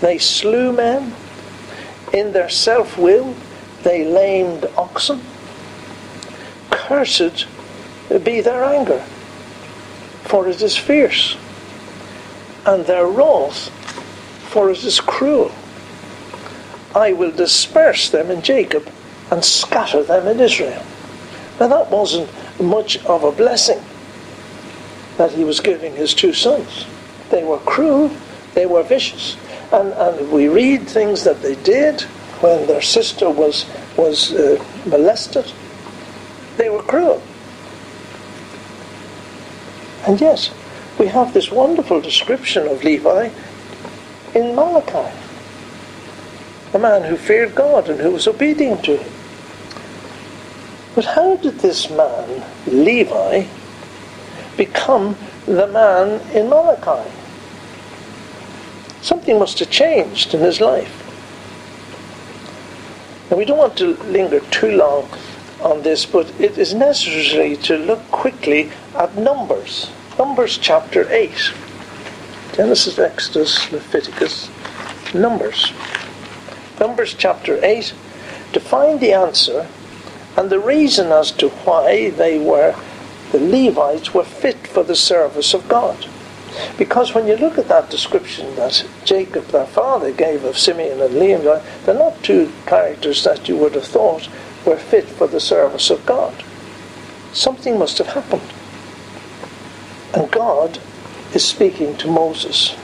they 0.01 0.19
slew 0.19 0.73
men 0.73 1.15
In 2.13 2.33
their 2.33 2.49
self 2.49 2.97
will, 2.97 3.35
they 3.83 4.05
lamed 4.05 4.67
oxen. 4.77 5.21
Cursed 6.71 7.47
be 8.25 8.41
their 8.41 8.65
anger, 8.65 9.01
for 10.23 10.49
it 10.49 10.63
is 10.63 10.77
fierce, 10.77 11.37
and 12.65 12.87
their 12.87 13.07
wrath, 13.07 13.69
for 14.49 14.71
it 14.71 14.85
is 14.85 15.01
cruel. 15.01 15.51
I 16.95 17.13
will 17.13 17.33
disperse 17.33 18.09
them 18.09 18.31
in 18.31 18.41
Jacob 18.43 18.91
and 19.31 19.45
scatter 19.45 20.03
them 20.03 20.29
in 20.29 20.41
Israel. 20.41 20.83
Now, 21.59 21.69
that 21.69 21.91
wasn't 21.91 22.31
much 22.61 23.05
of 23.05 23.25
a 23.25 23.33
blessing 23.33 23.83
that 25.17 25.33
he 25.33 25.45
was 25.45 25.61
giving 25.61 25.95
his 25.95 26.15
two 26.15 26.33
sons. 26.33 26.87
They 27.31 27.45
were 27.45 27.59
cruel, 27.59 28.11
they 28.55 28.67
were 28.67 28.83
vicious. 28.83 29.37
And, 29.73 29.93
and 29.95 30.31
we 30.31 30.49
read 30.49 30.89
things 30.89 31.25
that 31.25 31.43
they 31.43 31.57
did 31.57 32.03
when 32.41 32.67
their 32.67 32.83
sister 32.83 33.31
was, 33.31 33.67
was 33.97 34.33
uh, 34.33 34.63
molested. 34.87 35.51
They 36.57 36.69
were 36.69 36.83
cruel. 36.83 37.23
And 40.07 40.21
yes, 40.21 40.51
we 40.99 41.07
have 41.09 41.35
this 41.35 41.51
wonderful 41.51 42.01
description 42.01 42.69
of 42.69 42.85
Levi 42.85 43.31
in 44.35 44.55
Malachi. 44.55 45.13
A 46.75 46.79
man 46.79 47.05
who 47.05 47.17
feared 47.17 47.55
God 47.55 47.89
and 47.89 48.01
who 48.01 48.11
was 48.11 48.29
obedient 48.29 48.85
to 48.85 48.99
him. 48.99 49.13
But 50.95 51.05
how 51.05 51.37
did 51.37 51.59
this 51.59 51.91
man, 51.91 52.45
Levi, 52.67 53.47
become 54.57 55.17
the 55.47 55.67
man 55.67 56.21
in 56.31 56.49
Malachi? 56.49 57.11
Something 59.03 59.39
must 59.39 59.59
have 59.61 59.71
changed 59.71 60.35
in 60.35 60.41
his 60.41 60.61
life. 60.61 61.03
Now, 63.31 63.37
we 63.37 63.45
don't 63.45 63.59
want 63.59 63.77
to 63.79 63.97
linger 64.05 64.41
too 64.51 64.73
long 64.73 65.09
on 65.61 65.83
this, 65.83 66.07
but 66.07 66.29
it 66.41 66.59
is 66.59 66.75
necessary 66.75 67.57
to 67.57 67.77
look 67.77 68.03
quickly 68.11 68.71
at 68.95 69.17
Numbers. 69.17 69.91
Numbers 70.19 70.59
chapter 70.59 71.11
8. 71.11 71.53
Genesis, 72.55 72.99
Exodus, 72.99 73.71
Leviticus, 73.73 74.49
Numbers. 75.13 75.73
Numbers 76.79 77.15
chapter 77.15 77.63
8 77.65 77.93
to 78.53 78.61
find 78.61 79.01
the 79.01 79.13
answer 79.13 79.67
and 80.37 80.51
the 80.51 80.59
reason 80.59 81.13
as 81.13 81.31
to 81.33 81.49
why 81.49 82.11
they 82.11 82.39
were, 82.39 82.75
the 83.37 83.67
Levites 83.67 84.15
were 84.15 84.25
fit 84.25 84.67
for 84.67 84.83
the 84.83 84.97
service 84.97 85.53
of 85.53 85.69
God. 85.69 86.07
Because 86.79 87.15
when 87.15 87.27
you 87.27 87.37
look 87.37 87.59
at 87.59 87.69
that 87.69 87.91
description 87.91 88.57
that 88.57 88.87
Jacob, 89.05 89.45
their 89.49 89.67
father, 89.67 90.11
gave 90.11 90.43
of 90.45 90.57
Simeon 90.57 91.03
and 91.03 91.19
Levi, 91.19 91.61
they're 91.85 91.95
not 91.95 92.23
two 92.23 92.51
characters 92.65 93.25
that 93.25 93.47
you 93.47 93.59
would 93.59 93.75
have 93.75 93.85
thought 93.85 94.31
were 94.65 94.79
fit 94.79 95.05
for 95.05 95.27
the 95.27 95.39
service 95.39 95.91
of 95.91 96.07
God. 96.07 96.45
Something 97.35 97.79
must 97.79 97.99
have 97.99 98.07
happened. 98.07 98.41
And 100.15 100.31
God 100.31 100.79
is 101.35 101.45
speaking 101.45 101.95
to 101.99 102.09
Moses. 102.09 102.75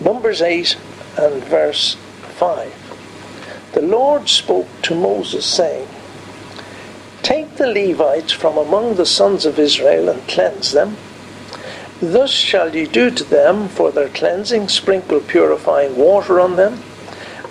Numbers 0.00 0.40
8 0.40 0.76
and 1.18 1.42
verse 1.42 1.96
5. 2.38 3.70
The 3.72 3.82
Lord 3.82 4.28
spoke 4.28 4.68
to 4.82 4.94
Moses, 4.94 5.44
saying, 5.44 5.88
Take 7.22 7.56
the 7.56 7.66
Levites 7.66 8.32
from 8.32 8.56
among 8.58 8.96
the 8.96 9.06
sons 9.06 9.46
of 9.46 9.58
Israel 9.58 10.08
and 10.08 10.26
cleanse 10.26 10.72
them. 10.72 10.96
Thus 12.00 12.30
shall 12.30 12.74
ye 12.74 12.86
do 12.86 13.10
to 13.10 13.24
them 13.24 13.68
for 13.68 13.92
their 13.92 14.08
cleansing, 14.08 14.68
sprinkle 14.68 15.20
purifying 15.20 15.96
water 15.96 16.40
on 16.40 16.56
them, 16.56 16.82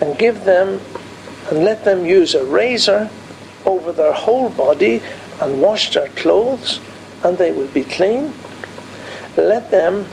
and 0.02 0.18
give 0.18 0.44
them, 0.44 0.82
and 1.50 1.64
let 1.64 1.86
them 1.86 2.06
use 2.06 2.36
a 2.36 2.44
razor 2.44 3.10
over 3.66 3.92
their 3.92 4.12
whole 4.12 4.50
body, 4.50 5.02
and 5.40 5.62
wash 5.62 5.94
their 5.94 6.10
clothes, 6.10 6.82
and 7.24 7.38
they 7.38 7.52
will 7.52 7.70
be 7.70 7.84
clean. 7.84 8.34
Let 9.38 9.72
them 9.72 10.06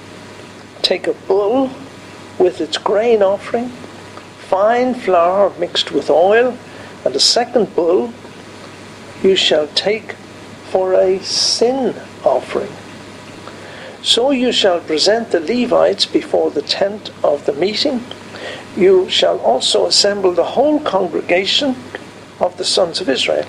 take 0.83 1.07
a 1.09 1.15
bull 1.15 1.71
with 2.39 2.61
its 2.61 2.79
grain 2.79 3.23
offering 3.23 3.73
fine 4.49 4.95
flour 4.95 5.53
mixed 5.59 5.93
with 5.93 6.09
oil, 6.09 6.57
and 7.05 7.15
a 7.15 7.21
second 7.21 7.75
bull 7.75 8.13
you 9.23 9.37
shall 9.37 9.67
take 9.69 10.13
for 10.71 10.95
a 10.95 11.19
sin 11.21 11.95
offering. 12.25 12.73
So 14.03 14.31
you 14.31 14.53
shall 14.53 14.81
present 14.81 15.31
the 15.31 15.41
Levites 15.41 16.07
before 16.07 16.51
the 16.51 16.63
tent 16.63 17.11
of 17.25 17.47
the 17.47 17.53
meeting. 17.53 18.05
You 18.77 19.09
shall 19.09 19.39
also 19.41 19.87
assemble 19.87 20.33
the 20.33 20.45
whole 20.45 20.79
congregation 20.81 21.75
of 22.39 22.57
the 22.57 22.65
sons 22.65 23.01
of 23.01 23.09
Israel, 23.09 23.47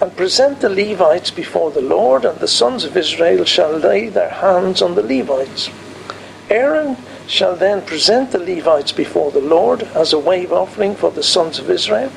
and 0.00 0.16
present 0.16 0.60
the 0.60 0.68
Levites 0.68 1.30
before 1.30 1.72
the 1.72 1.80
Lord, 1.80 2.24
and 2.24 2.38
the 2.38 2.46
sons 2.46 2.84
of 2.84 2.96
Israel 2.96 3.44
shall 3.44 3.76
lay 3.76 4.08
their 4.08 4.30
hands 4.30 4.80
on 4.80 4.94
the 4.94 5.02
Levites. 5.02 5.70
Aaron 6.48 6.96
shall 7.26 7.56
then 7.56 7.82
present 7.82 8.30
the 8.30 8.38
Levites 8.38 8.92
before 8.92 9.32
the 9.32 9.40
Lord 9.40 9.82
as 9.94 10.12
a 10.12 10.18
wave 10.18 10.52
offering 10.52 10.94
for 10.94 11.10
the 11.10 11.22
sons 11.22 11.58
of 11.58 11.68
Israel, 11.70 12.12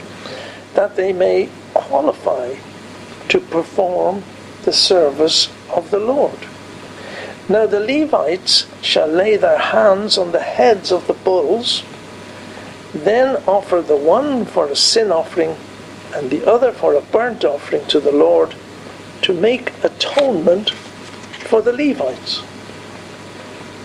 that 0.75 0.95
they 0.95 1.13
may 1.13 1.49
qualify 1.73 2.53
to 3.29 3.39
perform 3.39 4.23
the 4.63 4.73
service 4.73 5.49
of 5.69 5.91
the 5.91 5.99
Lord. 5.99 6.39
Now 7.49 7.65
the 7.65 7.79
Levites 7.79 8.67
shall 8.81 9.07
lay 9.07 9.37
their 9.37 9.57
hands 9.57 10.17
on 10.17 10.31
the 10.31 10.41
heads 10.41 10.91
of 10.91 11.07
the 11.07 11.13
bulls, 11.13 11.83
then 12.93 13.41
offer 13.47 13.81
the 13.81 13.95
one 13.95 14.45
for 14.45 14.67
a 14.67 14.75
sin 14.75 15.11
offering 15.11 15.55
and 16.13 16.29
the 16.29 16.45
other 16.49 16.71
for 16.71 16.93
a 16.93 17.01
burnt 17.01 17.43
offering 17.45 17.85
to 17.87 17.99
the 17.99 18.11
Lord 18.11 18.55
to 19.21 19.33
make 19.33 19.71
atonement 19.83 20.71
for 20.71 21.61
the 21.61 21.73
Levites 21.73 22.43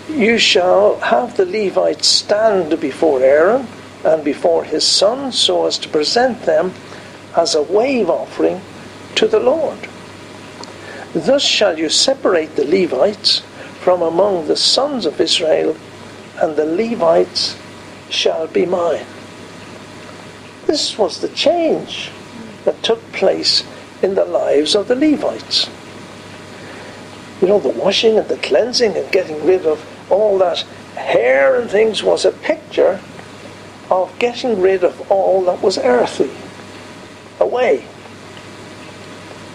you 0.08 0.36
shall 0.36 0.98
have 1.00 1.36
the 1.36 1.46
Levites 1.46 2.06
stand 2.06 2.78
before 2.80 3.20
Aaron 3.20 3.66
and 4.04 4.22
before 4.24 4.64
his 4.64 4.86
sons 4.86 5.38
so 5.38 5.66
as 5.66 5.78
to 5.78 5.88
present 5.88 6.42
them 6.42 6.74
as 7.36 7.54
a 7.54 7.62
wave 7.62 8.10
offering 8.10 8.60
to 9.22 9.28
the 9.28 9.38
Lord. 9.38 9.78
Thus 11.14 11.44
shall 11.44 11.78
you 11.78 11.88
separate 11.88 12.56
the 12.56 12.64
Levites 12.64 13.38
from 13.78 14.02
among 14.02 14.48
the 14.48 14.56
sons 14.56 15.06
of 15.06 15.20
Israel, 15.20 15.76
and 16.40 16.56
the 16.56 16.64
Levites 16.64 17.56
shall 18.10 18.48
be 18.48 18.66
mine. 18.66 19.06
This 20.66 20.98
was 20.98 21.20
the 21.20 21.28
change 21.28 22.10
that 22.64 22.82
took 22.82 23.00
place 23.12 23.62
in 24.02 24.16
the 24.16 24.24
lives 24.24 24.74
of 24.74 24.88
the 24.88 24.96
Levites. 24.96 25.70
You 27.40 27.46
know, 27.46 27.60
the 27.60 27.68
washing 27.68 28.18
and 28.18 28.28
the 28.28 28.38
cleansing 28.38 28.96
and 28.96 29.12
getting 29.12 29.46
rid 29.46 29.66
of 29.66 29.86
all 30.10 30.36
that 30.38 30.62
hair 30.96 31.60
and 31.60 31.70
things 31.70 32.02
was 32.02 32.24
a 32.24 32.32
picture 32.32 33.00
of 33.88 34.18
getting 34.18 34.60
rid 34.60 34.82
of 34.82 35.08
all 35.12 35.44
that 35.44 35.62
was 35.62 35.78
earthly 35.78 36.32
away. 37.38 37.86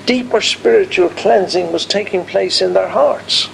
Deeper 0.08 0.42
spiritual 0.42 1.10
cleansing 1.10 1.72
was 1.72 1.86
taking 1.86 2.26
place 2.26 2.64
in 2.64 2.74
their 2.74 2.88
hearts. 2.88 3.50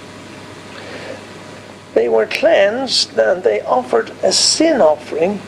They 1.92 2.08
were 2.08 2.24
cleansed 2.26 3.18
and 3.18 3.42
they 3.42 3.60
offered 3.60 4.12
a 4.22 4.32
sin 4.32 4.80
offering, 4.80 5.42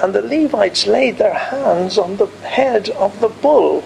and 0.00 0.14
the 0.14 0.22
Levites 0.22 0.86
laid 0.86 1.18
their 1.18 1.34
hands 1.34 1.98
on 1.98 2.16
the 2.16 2.26
head 2.26 2.88
of 2.88 3.20
the 3.20 3.28
bull 3.28 3.84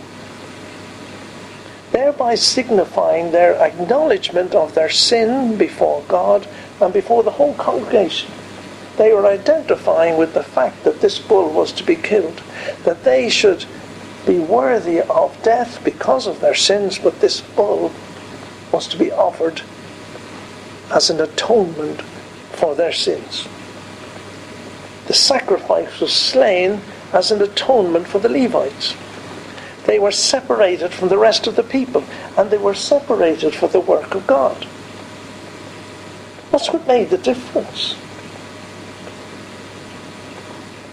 thereby 1.95 2.35
signifying 2.35 3.31
their 3.31 3.55
acknowledgement 3.55 4.53
of 4.53 4.75
their 4.75 4.91
sin 4.91 5.57
before 5.57 6.03
God 6.09 6.45
and 6.81 6.93
before 6.93 7.23
the 7.23 7.31
whole 7.31 7.55
congregation. 7.55 8.33
They 8.97 9.13
were 9.13 9.27
identifying 9.27 10.17
with 10.19 10.35
the 10.35 10.43
fact 10.43 10.83
that 10.83 11.01
this 11.01 11.21
bull 11.21 11.51
was 11.51 11.71
to 11.73 11.85
be 11.85 11.95
killed, 11.95 12.43
that 12.83 13.05
they 13.05 13.29
should 13.29 13.65
be 14.27 14.39
worthy 14.39 15.01
of 15.01 15.41
death 15.43 15.83
because 15.85 16.27
of 16.27 16.41
their 16.41 16.55
sins, 16.55 16.99
but 16.99 17.21
this 17.21 17.41
bull 17.41 17.93
was 18.73 18.89
to 18.89 18.99
be 18.99 19.13
offered 19.13 19.63
as 20.93 21.11
an 21.11 21.21
atonement 21.21 22.03
for 22.53 22.75
their 22.75 22.93
sins. 22.93 23.47
The 25.07 25.15
sacrifice 25.15 26.01
was 26.01 26.13
slain 26.13 26.81
as 27.13 27.31
an 27.31 27.43
atonement 27.43 28.07
for 28.07 28.19
the 28.19 28.29
Levites. 28.29 28.95
They 29.85 29.99
were 29.99 30.13
separated 30.13 30.93
from 30.93 31.09
the 31.09 31.19
rest 31.19 31.47
of 31.47 31.57
the 31.57 31.63
people, 31.63 32.05
and 32.39 32.51
they 32.51 32.59
were 32.59 32.75
separated 32.75 33.55
for 33.55 33.69
the 33.69 33.81
work 33.81 34.15
of 34.15 34.27
God. 34.27 34.67
That's 36.51 36.73
what 36.73 36.87
made 36.87 37.11
the 37.11 37.19
difference. 37.19 37.97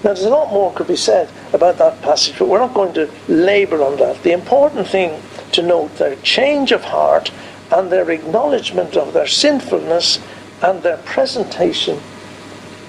Now, 0.03 0.13
there's 0.13 0.23
a 0.23 0.29
lot 0.29 0.51
more 0.51 0.73
could 0.73 0.87
be 0.87 0.95
said 0.95 1.29
about 1.53 1.77
that 1.77 2.01
passage, 2.01 2.39
but 2.39 2.47
we're 2.47 2.57
not 2.57 2.73
going 2.73 2.93
to 2.93 3.09
labour 3.27 3.83
on 3.83 3.97
that. 3.97 4.23
The 4.23 4.31
important 4.31 4.87
thing 4.87 5.21
to 5.51 5.61
note 5.61 5.95
their 5.97 6.15
change 6.17 6.71
of 6.71 6.83
heart 6.83 7.31
and 7.71 7.91
their 7.91 8.09
acknowledgement 8.09 8.97
of 8.97 9.13
their 9.13 9.27
sinfulness 9.27 10.19
and 10.63 10.81
their 10.81 10.97
presentation 10.97 11.99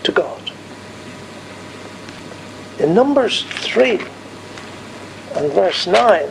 to 0.04 0.12
God. 0.12 0.52
In 2.78 2.94
Numbers 2.94 3.44
3 3.44 4.00
and 5.36 5.52
verse 5.52 5.86
9 5.86 6.30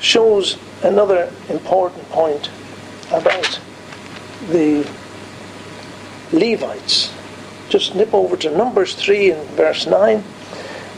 shows 0.00 0.56
another 0.82 1.30
important 1.50 2.08
point 2.08 2.48
about 3.12 3.60
the 4.48 4.90
Levites. 6.32 7.12
Just 7.70 7.94
nip 7.94 8.12
over 8.12 8.36
to 8.36 8.50
Numbers 8.54 8.94
3 8.94 9.30
and 9.30 9.48
verse 9.50 9.86
9, 9.86 10.22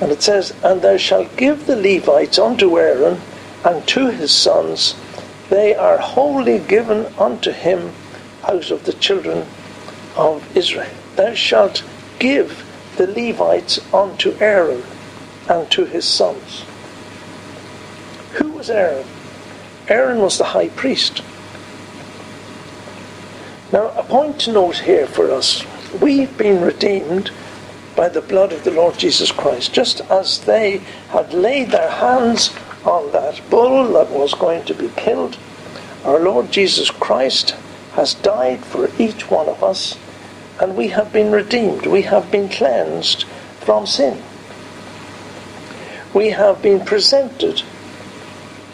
and 0.01 0.11
it 0.11 0.23
says, 0.23 0.55
And 0.65 0.83
thou 0.83 0.97
shalt 0.97 1.37
give 1.37 1.67
the 1.67 1.77
Levites 1.77 2.39
unto 2.39 2.79
Aaron 2.79 3.21
and 3.65 3.87
to 3.89 4.09
his 4.09 4.33
sons, 4.33 4.95
they 5.51 5.75
are 5.75 5.99
wholly 5.99 6.59
given 6.59 7.07
unto 7.19 7.53
him 7.53 7.93
out 8.45 8.71
of 8.71 8.85
the 8.85 8.95
children 8.95 9.47
of 10.17 10.57
Israel. 10.57 10.91
Thou 11.17 11.35
shalt 11.35 11.85
give 12.19 12.65
the 12.97 13.07
Levites 13.07 13.79
unto 13.93 14.35
Aaron 14.41 14.83
and 15.49 15.71
to 15.71 15.85
his 15.85 16.07
sons. 16.07 16.65
Who 18.35 18.49
was 18.53 18.71
Aaron? 18.71 19.07
Aaron 19.89 20.21
was 20.21 20.39
the 20.39 20.45
high 20.45 20.71
priest. 20.71 21.23
Now, 23.73 23.89
a 23.91 24.03
point 24.03 24.41
to 24.41 24.53
note 24.53 24.79
here 24.79 25.07
for 25.07 25.31
us 25.31 25.65
we've 26.01 26.37
been 26.39 26.63
redeemed 26.63 27.31
by 27.95 28.09
the 28.09 28.23
blood 28.23 28.53
of 28.53 28.65
the 28.65 28.71
Lord 28.71 28.99
Jesus 28.99 29.31
Christ, 29.31 29.73
just 29.73 30.01
as 30.03 30.41
they 30.41 30.79
had 31.11 31.35
laid 31.35 31.71
their 31.71 31.91
hands 31.91 32.55
on 32.85 33.13
that 33.13 33.41
bull 33.51 33.93
that 33.93 34.11
was 34.11 34.35
going 34.35 34.65
to 34.65 34.75
be 34.75 34.89
killed. 34.97 35.37
Our 36.05 36.19
Lord 36.19 36.51
Jesus 36.51 36.91
Christ 36.91 37.51
has 37.93 38.15
died 38.15 38.65
for 38.65 38.91
each 38.99 39.31
one 39.31 39.49
of 39.49 39.63
us, 39.63 39.99
and 40.61 40.77
we 40.77 40.89
have 40.89 41.13
been 41.13 41.31
redeemed. 41.31 41.87
We 41.87 42.03
have 42.03 42.31
been 42.31 42.49
cleansed 42.49 43.25
from 43.61 43.87
sin. 43.87 44.23
We 46.15 46.31
have 46.31 46.61
been 46.63 46.85
presented 46.85 47.63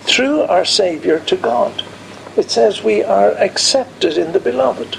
through 0.03 0.43
our 0.43 0.65
Saviour 0.65 1.21
to 1.21 1.37
God. 1.37 1.85
It 2.37 2.51
says 2.51 2.83
we 2.83 3.03
are 3.03 3.33
accepted 3.33 4.17
in 4.17 4.33
the 4.33 4.41
Beloved. 4.41 4.99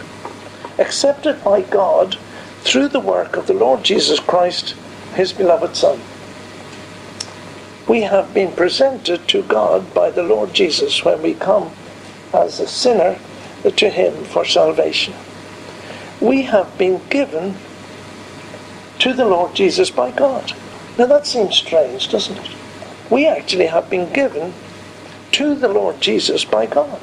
Accepted 0.79 1.43
by 1.43 1.61
God 1.61 2.17
through 2.61 2.87
the 2.87 2.99
work 2.99 3.35
of 3.35 3.47
the 3.47 3.53
Lord 3.53 3.83
Jesus 3.83 4.19
Christ, 4.19 4.71
His 5.13 5.33
beloved 5.33 5.75
Son. 5.75 5.99
We 7.87 8.01
have 8.01 8.33
been 8.33 8.53
presented 8.53 9.27
to 9.27 9.43
God 9.43 9.93
by 9.93 10.09
the 10.09 10.23
Lord 10.23 10.53
Jesus 10.53 11.03
when 11.03 11.21
we 11.21 11.33
come 11.33 11.71
as 12.33 12.59
a 12.59 12.67
sinner 12.67 13.19
to 13.63 13.89
Him 13.89 14.23
for 14.23 14.45
salvation. 14.45 15.13
We 16.21 16.43
have 16.43 16.77
been 16.77 17.01
given 17.09 17.55
to 18.99 19.13
the 19.13 19.25
Lord 19.25 19.55
Jesus 19.55 19.89
by 19.89 20.11
God. 20.11 20.53
Now 20.97 21.07
that 21.07 21.27
seems 21.27 21.55
strange, 21.55 22.09
doesn't 22.09 22.37
it? 22.37 22.51
We 23.09 23.25
actually 23.25 23.67
have 23.67 23.89
been 23.89 24.11
given 24.13 24.53
to 25.31 25.55
the 25.55 25.69
Lord 25.69 25.99
Jesus 26.01 26.45
by 26.45 26.65
God. 26.65 27.01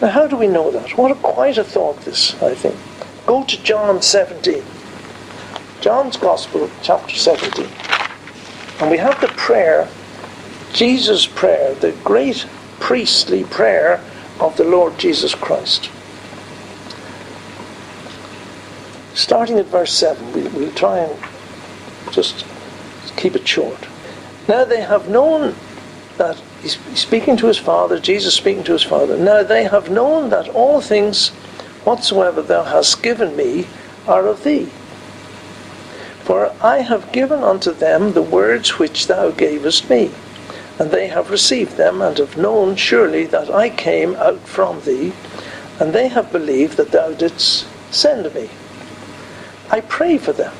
Now, 0.00 0.08
how 0.08 0.26
do 0.26 0.36
we 0.36 0.46
know 0.46 0.70
that? 0.70 0.96
What 0.98 1.10
a 1.10 1.14
quite 1.14 1.58
a 1.58 1.64
thought 1.64 2.00
this, 2.00 2.40
I 2.42 2.54
think. 2.54 2.76
Go 3.26 3.44
to 3.44 3.62
John 3.62 4.02
17. 4.02 4.62
John's 5.80 6.16
Gospel, 6.16 6.70
chapter 6.82 7.14
17. 7.14 7.66
And 8.80 8.90
we 8.90 8.98
have 8.98 9.20
the 9.20 9.28
prayer, 9.28 9.88
Jesus' 10.72 11.26
prayer, 11.26 11.74
the 11.74 11.92
great 12.04 12.46
priestly 12.80 13.44
prayer 13.44 14.02
of 14.40 14.56
the 14.56 14.64
Lord 14.64 14.98
Jesus 14.98 15.34
Christ. 15.34 15.90
Starting 19.14 19.58
at 19.58 19.66
verse 19.66 19.92
7, 19.92 20.32
we, 20.32 20.48
we'll 20.48 20.72
try 20.72 20.98
and 20.98 21.16
just 22.12 22.44
keep 23.16 23.36
it 23.36 23.46
short. 23.46 23.86
Now 24.48 24.64
they 24.64 24.80
have 24.80 25.08
known 25.08 25.54
that 26.18 26.42
he's 26.64 26.98
speaking 26.98 27.36
to 27.36 27.46
his 27.46 27.58
father, 27.58 28.00
Jesus 28.00 28.34
speaking 28.34 28.64
to 28.64 28.72
his 28.72 28.82
father. 28.82 29.16
Now 29.16 29.42
they 29.42 29.64
have 29.64 29.90
known 29.90 30.30
that 30.30 30.48
all 30.48 30.80
things 30.80 31.28
whatsoever 31.84 32.40
thou 32.42 32.64
hast 32.64 33.02
given 33.02 33.36
me 33.36 33.66
are 34.08 34.26
of 34.26 34.44
thee. 34.44 34.70
For 36.24 36.54
I 36.62 36.78
have 36.78 37.12
given 37.12 37.42
unto 37.42 37.72
them 37.72 38.14
the 38.14 38.22
words 38.22 38.78
which 38.78 39.06
thou 39.06 39.30
gavest 39.30 39.90
me, 39.90 40.10
and 40.78 40.90
they 40.90 41.08
have 41.08 41.30
received 41.30 41.76
them, 41.76 42.00
and 42.00 42.16
have 42.16 42.38
known 42.38 42.76
surely 42.76 43.26
that 43.26 43.50
I 43.50 43.68
came 43.68 44.16
out 44.16 44.40
from 44.40 44.80
thee, 44.80 45.12
and 45.78 45.92
they 45.92 46.08
have 46.08 46.32
believed 46.32 46.78
that 46.78 46.92
thou 46.92 47.12
didst 47.12 47.66
send 47.90 48.34
me. 48.34 48.48
I 49.70 49.82
pray 49.82 50.16
for 50.16 50.32
them. 50.32 50.54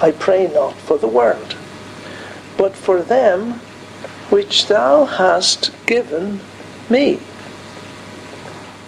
I 0.00 0.12
pray 0.12 0.46
not 0.46 0.74
for 0.74 0.96
the 0.96 1.08
world, 1.08 1.54
but 2.56 2.74
for 2.74 3.02
them 3.02 3.60
which 4.30 4.66
thou 4.66 5.04
hast 5.04 5.70
given 5.86 6.40
me, 6.90 7.16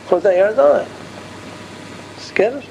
for 0.07 0.21
they 0.21 0.41
are 0.41 0.53
thine. 0.53 0.89
Get 2.35 2.53
it? 2.53 2.65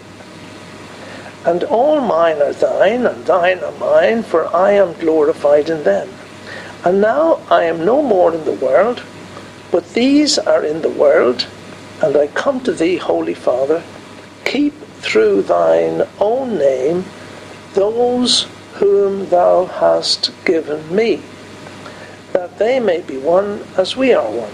And 1.46 1.64
all 1.66 2.00
mine 2.00 2.42
are 2.42 2.54
thine, 2.54 3.06
and 3.06 3.26
thine 3.26 3.60
are 3.60 3.74
mine, 3.74 4.24
for 4.24 4.48
I 4.56 4.72
am 4.72 4.94
glorified 4.94 5.70
in 5.70 5.84
them. 5.84 6.10
And 6.86 7.02
now 7.02 7.42
I 7.50 7.64
am 7.64 7.84
no 7.84 8.02
more 8.02 8.34
in 8.34 8.46
the 8.46 8.54
world, 8.54 9.04
but 9.72 9.94
these 9.94 10.38
are 10.38 10.64
in 10.64 10.82
the 10.82 10.90
world, 10.90 11.48
and 12.02 12.16
I 12.16 12.28
come 12.28 12.62
to 12.62 12.72
thee, 12.72 12.96
Holy 12.96 13.34
Father. 13.34 13.84
Keep 14.46 14.74
through 15.02 15.42
thine 15.42 16.08
own 16.20 16.58
name 16.58 17.04
those 17.74 18.48
whom 18.76 19.28
thou 19.30 19.66
hast 19.66 20.32
given 20.46 20.96
me 20.96 21.22
that 22.34 22.58
they 22.60 22.80
may 22.80 23.02
be 23.02 23.18
one 23.18 23.64
as 23.78 23.96
we 23.96 24.14
are 24.14 24.30
one. 24.30 24.54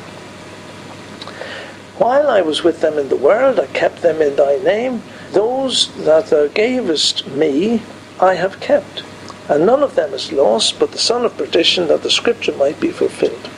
While 1.97 2.27
I 2.29 2.41
was 2.41 2.63
with 2.63 2.81
them 2.81 2.97
in 2.97 3.09
the 3.09 3.15
world, 3.15 3.59
I 3.59 3.67
kept 3.67 4.01
them 4.01 4.21
in 4.21 4.35
thy 4.35 4.57
name. 4.57 5.03
Those 5.31 5.93
that 6.05 6.27
thou 6.27 6.47
gavest 6.47 7.27
me, 7.27 7.81
I 8.19 8.35
have 8.35 8.59
kept. 8.59 9.03
And 9.47 9.65
none 9.65 9.83
of 9.83 9.95
them 9.95 10.13
is 10.13 10.31
lost, 10.31 10.79
but 10.79 10.91
the 10.91 10.97
son 10.97 11.25
of 11.25 11.37
perdition, 11.37 11.87
that 11.87 12.01
the 12.01 12.09
scripture 12.09 12.55
might 12.55 12.79
be 12.79 12.91
fulfilled. 12.91 13.49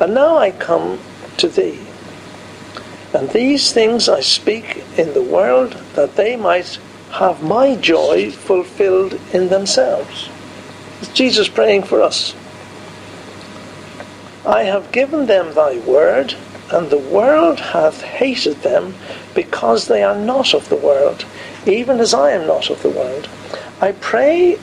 And 0.00 0.14
now 0.14 0.36
I 0.36 0.52
come 0.52 1.00
to 1.38 1.48
thee. 1.48 1.80
And 3.12 3.30
these 3.30 3.72
things 3.72 4.08
I 4.08 4.20
speak 4.20 4.84
in 4.96 5.14
the 5.14 5.22
world, 5.22 5.72
that 5.94 6.16
they 6.16 6.36
might 6.36 6.78
have 7.12 7.42
my 7.42 7.74
joy 7.74 8.30
fulfilled 8.30 9.18
in 9.32 9.48
themselves. 9.48 10.28
It's 11.00 11.12
Jesus 11.12 11.48
praying 11.48 11.84
for 11.84 12.02
us. 12.02 12.34
I 14.48 14.62
have 14.62 14.92
given 14.92 15.26
them 15.26 15.52
thy 15.52 15.78
word, 15.80 16.34
and 16.72 16.88
the 16.88 16.96
world 16.96 17.60
hath 17.60 18.00
hated 18.00 18.62
them, 18.62 18.94
because 19.34 19.88
they 19.88 20.02
are 20.02 20.16
not 20.16 20.54
of 20.54 20.70
the 20.70 20.76
world, 20.76 21.26
even 21.66 22.00
as 22.00 22.14
I 22.14 22.30
am 22.30 22.46
not 22.46 22.70
of 22.70 22.80
the 22.82 22.88
world. 22.88 23.28
I 23.78 23.92
pray 23.92 24.58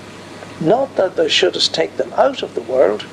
not 0.60 0.96
that 0.96 1.16
thou 1.16 1.28
shouldest 1.28 1.72
take 1.76 1.98
them 1.98 2.12
out 2.14 2.42
of 2.42 2.56
the 2.56 2.64
world, 2.64 3.06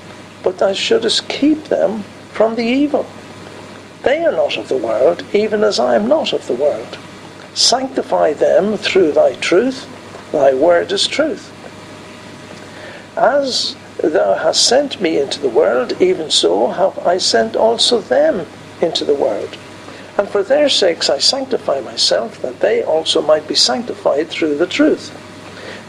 but 0.42 0.56
thou 0.56 0.72
shouldest 0.72 1.28
keep 1.28 1.64
them 1.64 2.04
from 2.32 2.54
the 2.54 2.64
evil. 2.64 3.04
They 4.02 4.24
are 4.24 4.32
not 4.32 4.56
of 4.56 4.70
the 4.70 4.78
world, 4.78 5.24
even 5.35 5.62
as 5.62 5.78
I 5.78 5.94
am 5.94 6.08
not 6.08 6.32
of 6.32 6.46
the 6.46 6.54
world. 6.54 6.96
Sanctify 7.52 8.32
them 8.32 8.78
through 8.78 9.12
thy 9.12 9.35
truth. 9.35 9.87
Thy 10.32 10.54
word 10.54 10.90
is 10.90 11.06
truth. 11.06 11.52
As 13.14 13.76
Thou 14.02 14.34
hast 14.34 14.66
sent 14.66 15.00
me 15.00 15.20
into 15.20 15.38
the 15.38 15.48
world, 15.48 15.92
even 16.02 16.28
so 16.28 16.66
have 16.68 16.98
I 17.06 17.18
sent 17.18 17.54
also 17.54 18.00
them 18.00 18.46
into 18.80 19.04
the 19.04 19.14
world. 19.14 19.56
And 20.18 20.28
for 20.28 20.42
their 20.42 20.68
sakes 20.68 21.08
I 21.08 21.18
sanctify 21.18 21.80
myself, 21.80 22.42
that 22.42 22.58
they 22.58 22.82
also 22.82 23.22
might 23.22 23.46
be 23.46 23.54
sanctified 23.54 24.28
through 24.28 24.56
the 24.58 24.66
truth. 24.66 25.16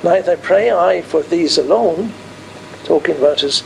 Neither 0.04 0.38
pray 0.38 0.72
I 0.72 1.02
for 1.02 1.24
these 1.24 1.58
alone, 1.58 2.14
talking 2.84 3.18
about 3.18 3.42
his 3.42 3.64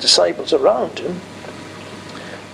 disciples 0.00 0.52
around 0.52 0.98
him, 0.98 1.20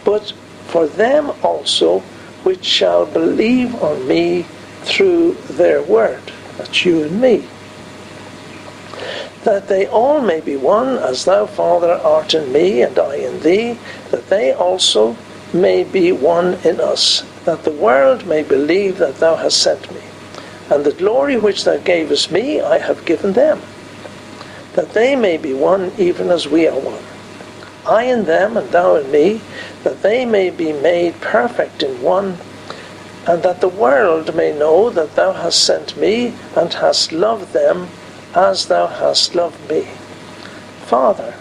but 0.04 0.32
for 0.66 0.86
them 0.86 1.32
also 1.42 2.00
which 2.44 2.66
shall 2.66 3.06
believe 3.06 3.82
on 3.82 4.06
me 4.06 4.42
through 4.82 5.32
their 5.48 5.82
word. 5.82 6.32
That's 6.58 6.84
you 6.84 7.04
and 7.04 7.18
me 7.18 7.48
that 9.44 9.68
they 9.68 9.86
all 9.86 10.20
may 10.20 10.40
be 10.40 10.56
one, 10.56 10.98
as 10.98 11.24
thou, 11.24 11.46
Father, 11.46 11.92
art 11.92 12.34
in 12.34 12.52
me, 12.52 12.82
and 12.82 12.98
I 12.98 13.16
in 13.16 13.40
thee, 13.40 13.78
that 14.10 14.28
they 14.28 14.52
also 14.52 15.16
may 15.52 15.84
be 15.84 16.12
one 16.12 16.54
in 16.64 16.80
us, 16.80 17.22
that 17.44 17.64
the 17.64 17.70
world 17.70 18.26
may 18.26 18.42
believe 18.42 18.98
that 18.98 19.16
thou 19.16 19.36
hast 19.36 19.62
sent 19.62 19.90
me. 19.92 20.00
And 20.70 20.84
the 20.84 20.92
glory 20.92 21.36
which 21.36 21.64
thou 21.64 21.78
gavest 21.78 22.30
me 22.30 22.60
I 22.60 22.78
have 22.78 23.06
given 23.06 23.32
them, 23.32 23.60
that 24.74 24.92
they 24.92 25.16
may 25.16 25.36
be 25.38 25.54
one 25.54 25.92
even 25.98 26.30
as 26.30 26.48
we 26.48 26.66
are 26.66 26.78
one. 26.78 27.02
I 27.86 28.04
in 28.04 28.26
them, 28.26 28.56
and 28.56 28.68
thou 28.70 28.96
in 28.96 29.10
me, 29.10 29.40
that 29.84 30.02
they 30.02 30.26
may 30.26 30.50
be 30.50 30.72
made 30.72 31.20
perfect 31.20 31.82
in 31.82 32.02
one, 32.02 32.36
and 33.26 33.42
that 33.42 33.60
the 33.60 33.68
world 33.68 34.34
may 34.34 34.56
know 34.56 34.90
that 34.90 35.14
thou 35.14 35.32
hast 35.32 35.64
sent 35.64 35.96
me, 35.96 36.34
and 36.54 36.74
hast 36.74 37.12
loved 37.12 37.52
them 37.52 37.88
as 38.38 38.68
thou 38.68 38.86
hast 38.86 39.34
loved 39.34 39.68
me. 39.68 39.82
Father, 40.86 41.34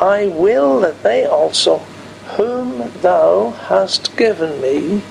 I 0.00 0.26
will 0.26 0.80
that 0.80 1.04
they 1.04 1.24
also, 1.24 1.78
whom 2.36 2.90
thou 3.00 3.50
hast 3.50 4.16
given 4.16 4.60
me, 4.60 5.02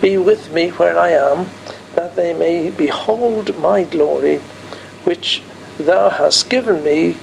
be 0.00 0.16
with 0.18 0.52
me 0.52 0.68
where 0.70 0.96
I 0.96 1.10
am, 1.10 1.48
that 1.96 2.14
they 2.14 2.32
may 2.32 2.70
behold 2.70 3.58
my 3.58 3.82
glory, 3.82 4.38
which 5.02 5.42
thou 5.78 6.10
hast 6.10 6.48
given 6.48 6.84
me, 6.84 7.14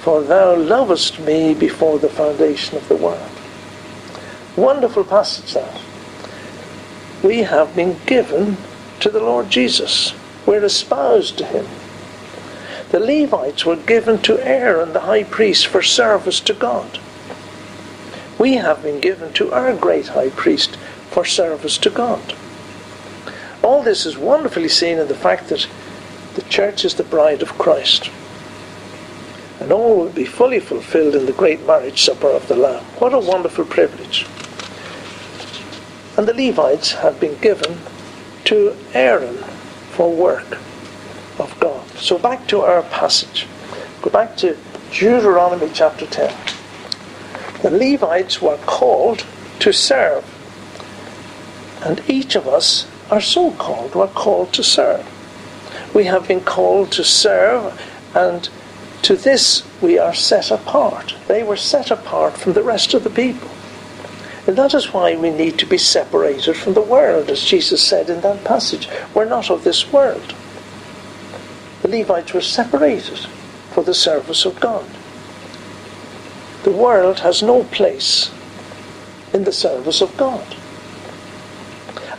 for 0.00 0.22
thou 0.22 0.56
lovest 0.56 1.20
me 1.20 1.54
before 1.54 2.00
the 2.00 2.08
foundation 2.08 2.76
of 2.76 2.88
the 2.88 2.96
world. 2.96 3.30
Wonderful 4.56 5.04
passage 5.04 5.54
that. 5.54 5.80
We 7.22 7.44
have 7.44 7.76
been 7.76 7.96
given 8.06 8.56
to 9.00 9.08
the 9.08 9.20
Lord 9.20 9.50
Jesus. 9.50 10.12
We're 10.46 10.64
espoused 10.64 11.36
to 11.38 11.44
him. 11.44 11.66
The 12.90 13.00
Levites 13.00 13.66
were 13.66 13.76
given 13.76 14.22
to 14.22 14.38
Aaron 14.46 14.92
the 14.92 15.00
high 15.00 15.24
priest 15.24 15.66
for 15.66 15.82
service 15.82 16.38
to 16.40 16.54
God. 16.54 17.00
We 18.38 18.54
have 18.54 18.82
been 18.82 19.00
given 19.00 19.32
to 19.34 19.52
our 19.52 19.74
great 19.74 20.08
high 20.08 20.30
priest 20.30 20.76
for 21.10 21.24
service 21.24 21.78
to 21.78 21.90
God. 21.90 22.34
All 23.62 23.82
this 23.82 24.06
is 24.06 24.16
wonderfully 24.16 24.68
seen 24.68 24.98
in 24.98 25.08
the 25.08 25.14
fact 25.14 25.48
that 25.48 25.66
the 26.34 26.42
church 26.42 26.84
is 26.84 26.94
the 26.94 27.02
bride 27.02 27.42
of 27.42 27.58
Christ. 27.58 28.10
And 29.58 29.72
all 29.72 29.96
will 29.96 30.10
be 30.10 30.24
fully 30.24 30.60
fulfilled 30.60 31.16
in 31.16 31.26
the 31.26 31.32
great 31.32 31.66
marriage 31.66 32.02
supper 32.02 32.28
of 32.28 32.46
the 32.46 32.56
Lamb. 32.56 32.84
What 32.98 33.14
a 33.14 33.18
wonderful 33.18 33.64
privilege. 33.64 34.26
And 36.16 36.28
the 36.28 36.34
Levites 36.34 36.92
have 36.92 37.18
been 37.18 37.36
given 37.40 37.78
to 38.44 38.76
Aaron 38.94 39.42
for 39.96 40.12
work 40.12 40.58
of 41.38 41.56
God. 41.58 41.88
So 41.96 42.18
back 42.18 42.46
to 42.48 42.60
our 42.60 42.82
passage. 42.82 43.46
Go 44.02 44.10
back 44.10 44.36
to 44.36 44.56
Deuteronomy 44.92 45.70
chapter 45.72 46.06
10. 46.06 46.34
The 47.62 47.70
Levites 47.70 48.42
were 48.42 48.58
called 48.66 49.24
to 49.60 49.72
serve. 49.72 50.24
And 51.82 52.02
each 52.08 52.36
of 52.36 52.46
us 52.46 52.86
are 53.10 53.22
so 53.22 53.52
called. 53.52 53.94
We're 53.94 54.08
called 54.08 54.52
to 54.54 54.62
serve. 54.62 55.06
We 55.94 56.04
have 56.04 56.28
been 56.28 56.42
called 56.42 56.92
to 56.92 57.04
serve, 57.04 57.80
and 58.14 58.50
to 59.02 59.16
this 59.16 59.66
we 59.80 59.98
are 59.98 60.14
set 60.14 60.50
apart. 60.50 61.14
They 61.26 61.42
were 61.42 61.56
set 61.56 61.90
apart 61.90 62.36
from 62.36 62.52
the 62.52 62.62
rest 62.62 62.92
of 62.92 63.02
the 63.02 63.10
people. 63.10 63.48
And 64.46 64.56
that 64.56 64.74
is 64.74 64.92
why 64.92 65.16
we 65.16 65.30
need 65.30 65.58
to 65.58 65.66
be 65.66 65.78
separated 65.78 66.56
from 66.56 66.74
the 66.74 66.80
world, 66.80 67.30
as 67.30 67.42
Jesus 67.42 67.82
said 67.82 68.08
in 68.08 68.20
that 68.20 68.44
passage. 68.44 68.88
We're 69.12 69.24
not 69.24 69.50
of 69.50 69.64
this 69.64 69.92
world. 69.92 70.34
The 71.82 71.88
Levites 71.88 72.32
were 72.32 72.40
separated 72.40 73.18
for 73.70 73.82
the 73.82 73.94
service 73.94 74.44
of 74.44 74.60
God. 74.60 74.86
The 76.62 76.70
world 76.70 77.20
has 77.20 77.42
no 77.42 77.64
place 77.64 78.30
in 79.32 79.44
the 79.44 79.52
service 79.52 80.00
of 80.00 80.16
God. 80.16 80.56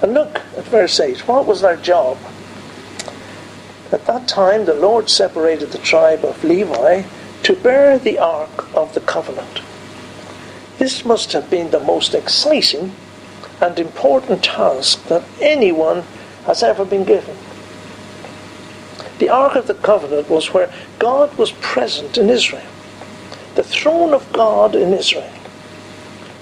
And 0.01 0.13
look 0.13 0.41
at 0.57 0.65
verse 0.65 0.99
8. 0.99 1.27
What 1.27 1.45
was 1.45 1.61
their 1.61 1.77
job? 1.77 2.17
At 3.91 4.05
that 4.05 4.27
time, 4.27 4.65
the 4.65 4.73
Lord 4.73 5.09
separated 5.09 5.71
the 5.71 5.77
tribe 5.77 6.25
of 6.25 6.43
Levi 6.43 7.03
to 7.43 7.55
bear 7.55 7.97
the 7.97 8.19
ark 8.19 8.75
of 8.75 8.93
the 8.93 8.99
covenant. 8.99 9.61
This 10.77 11.03
must 11.03 11.31
have 11.33 11.49
been 11.49 11.71
the 11.71 11.79
most 11.79 12.13
exciting 12.13 12.93
and 13.59 13.79
important 13.79 14.43
task 14.43 15.03
that 15.07 15.23
anyone 15.41 16.03
has 16.45 16.61
ever 16.61 16.85
been 16.85 17.03
given. 17.03 17.35
The 19.17 19.29
Ark 19.29 19.55
of 19.55 19.65
the 19.65 19.73
Covenant 19.73 20.29
was 20.29 20.53
where 20.53 20.71
God 20.99 21.35
was 21.37 21.51
present 21.53 22.17
in 22.17 22.29
Israel, 22.29 22.65
the 23.55 23.63
throne 23.63 24.13
of 24.13 24.31
God 24.31 24.75
in 24.75 24.93
Israel, 24.93 25.31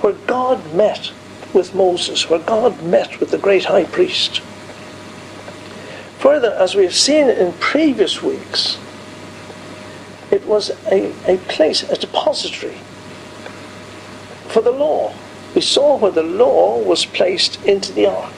where 0.02 0.13
God 0.13 0.74
met 0.74 1.12
with 1.54 1.74
Moses, 1.74 2.30
where 2.30 2.39
God 2.39 2.84
met 2.84 3.21
with 3.21 3.32
the 3.32 3.38
great 3.38 3.65
high 3.65 3.86
priest. 3.86 4.41
Further, 6.19 6.52
as 6.60 6.76
we 6.76 6.84
have 6.84 6.95
seen 6.95 7.30
in 7.30 7.54
previous 7.54 8.21
weeks, 8.21 8.78
it 10.32 10.45
was 10.45 10.71
a, 10.88 11.13
a 11.32 11.38
place, 11.48 11.84
a 11.84 11.95
depository 11.95 12.78
for 14.56 14.62
the 14.62 14.72
law. 14.72 15.13
We 15.54 15.60
saw 15.60 15.98
where 15.98 16.13
the 16.13 16.24
law 16.24 16.82
was 16.82 17.06
placed 17.06 17.62
into 17.65 17.91
the 17.91 18.06
ark. 18.06 18.32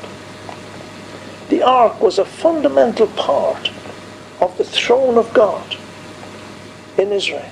The 1.50 1.62
ark 1.62 2.02
was 2.02 2.18
a 2.18 2.26
fundamental 2.26 3.06
part 3.06 3.70
of 4.42 4.58
the 4.58 4.64
throne 4.64 5.20
of 5.20 5.32
God 5.36 5.78
in 6.98 7.12
Israel. 7.12 7.52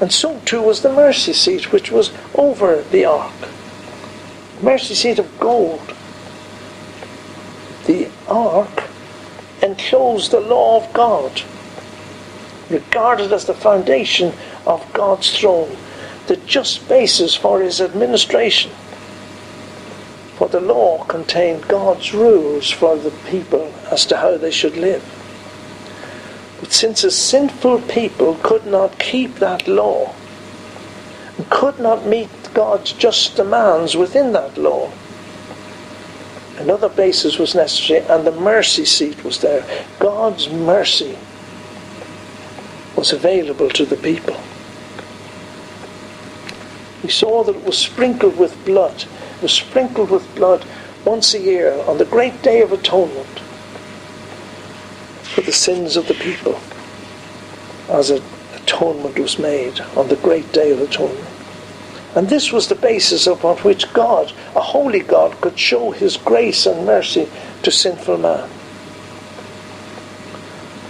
And 0.00 0.10
so 0.10 0.40
too 0.46 0.62
was 0.62 0.80
the 0.80 0.90
mercy 0.90 1.34
seat, 1.34 1.72
which 1.72 1.92
was 1.92 2.10
over 2.34 2.82
the 2.84 3.04
ark. 3.04 3.50
Mercy 4.62 4.94
seat 4.94 5.18
of 5.18 5.38
gold. 5.38 5.92
The 7.84 8.08
ark 8.28 8.84
enclosed 9.60 10.30
the 10.30 10.40
law 10.40 10.82
of 10.82 10.90
God, 10.94 11.42
regarded 12.70 13.30
as 13.30 13.44
the 13.44 13.52
foundation 13.52 14.32
of 14.64 14.90
God's 14.94 15.38
throne 15.38 15.76
the 16.26 16.36
just 16.36 16.88
basis 16.88 17.34
for 17.34 17.60
his 17.60 17.80
administration. 17.80 18.70
For 20.36 20.48
the 20.48 20.60
law 20.60 21.04
contained 21.04 21.68
God's 21.68 22.12
rules 22.12 22.70
for 22.70 22.96
the 22.96 23.10
people 23.10 23.72
as 23.90 24.04
to 24.06 24.18
how 24.18 24.36
they 24.36 24.50
should 24.50 24.76
live. 24.76 25.04
But 26.60 26.72
since 26.72 27.04
a 27.04 27.10
sinful 27.10 27.82
people 27.82 28.34
could 28.42 28.66
not 28.66 28.98
keep 28.98 29.36
that 29.36 29.68
law, 29.68 30.14
and 31.36 31.48
could 31.50 31.78
not 31.78 32.06
meet 32.06 32.30
God's 32.54 32.92
just 32.92 33.36
demands 33.36 33.96
within 33.96 34.32
that 34.32 34.58
law, 34.58 34.90
another 36.58 36.88
basis 36.88 37.38
was 37.38 37.54
necessary, 37.54 38.00
and 38.08 38.26
the 38.26 38.32
mercy 38.32 38.84
seat 38.84 39.22
was 39.22 39.40
there. 39.40 39.64
God's 40.00 40.48
mercy 40.48 41.16
was 42.96 43.12
available 43.12 43.68
to 43.70 43.84
the 43.84 43.96
people 43.96 44.36
we 47.06 47.12
saw 47.12 47.44
that 47.44 47.54
it 47.54 47.64
was 47.64 47.78
sprinkled 47.78 48.36
with 48.36 48.64
blood. 48.64 49.04
It 49.36 49.42
was 49.42 49.52
sprinkled 49.52 50.10
with 50.10 50.34
blood 50.34 50.66
once 51.04 51.34
a 51.34 51.38
year 51.38 51.72
on 51.86 51.98
the 51.98 52.04
great 52.04 52.42
day 52.42 52.62
of 52.62 52.72
atonement 52.72 53.38
for 55.22 55.42
the 55.42 55.52
sins 55.52 55.96
of 55.96 56.08
the 56.08 56.14
people 56.14 56.58
as 57.88 58.10
an 58.10 58.20
atonement 58.56 59.16
was 59.20 59.38
made 59.38 59.78
on 59.96 60.08
the 60.08 60.16
great 60.16 60.50
day 60.50 60.72
of 60.72 60.80
atonement. 60.80 61.28
And 62.16 62.28
this 62.28 62.50
was 62.50 62.66
the 62.66 62.74
basis 62.74 63.28
upon 63.28 63.58
which 63.58 63.92
God, 63.92 64.32
a 64.56 64.60
holy 64.60 64.98
God, 64.98 65.40
could 65.40 65.60
show 65.60 65.92
his 65.92 66.16
grace 66.16 66.66
and 66.66 66.84
mercy 66.84 67.28
to 67.62 67.70
sinful 67.70 68.18
man. 68.18 68.50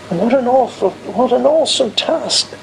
And 0.09 0.21
what 0.21 0.33
an 0.33 0.49
awful, 0.49 0.93
what 0.93 1.35
an 1.35 1.45
awesome 1.45 1.91
task. 1.91 2.57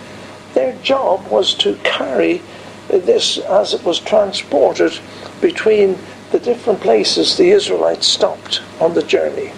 Their 0.55 0.75
job 0.81 1.27
was 1.27 1.53
to 1.55 1.75
carry 1.83 2.41
this 2.87 3.37
as 3.37 3.73
it 3.73 3.83
was 3.83 3.99
transported 3.99 4.99
between 5.41 5.97
the 6.31 6.39
different 6.39 6.81
places 6.81 7.37
the 7.37 7.51
Israelites 7.51 8.07
stopped 8.07 8.61
on 8.79 8.93
the 8.93 9.03
journey. 9.03 9.51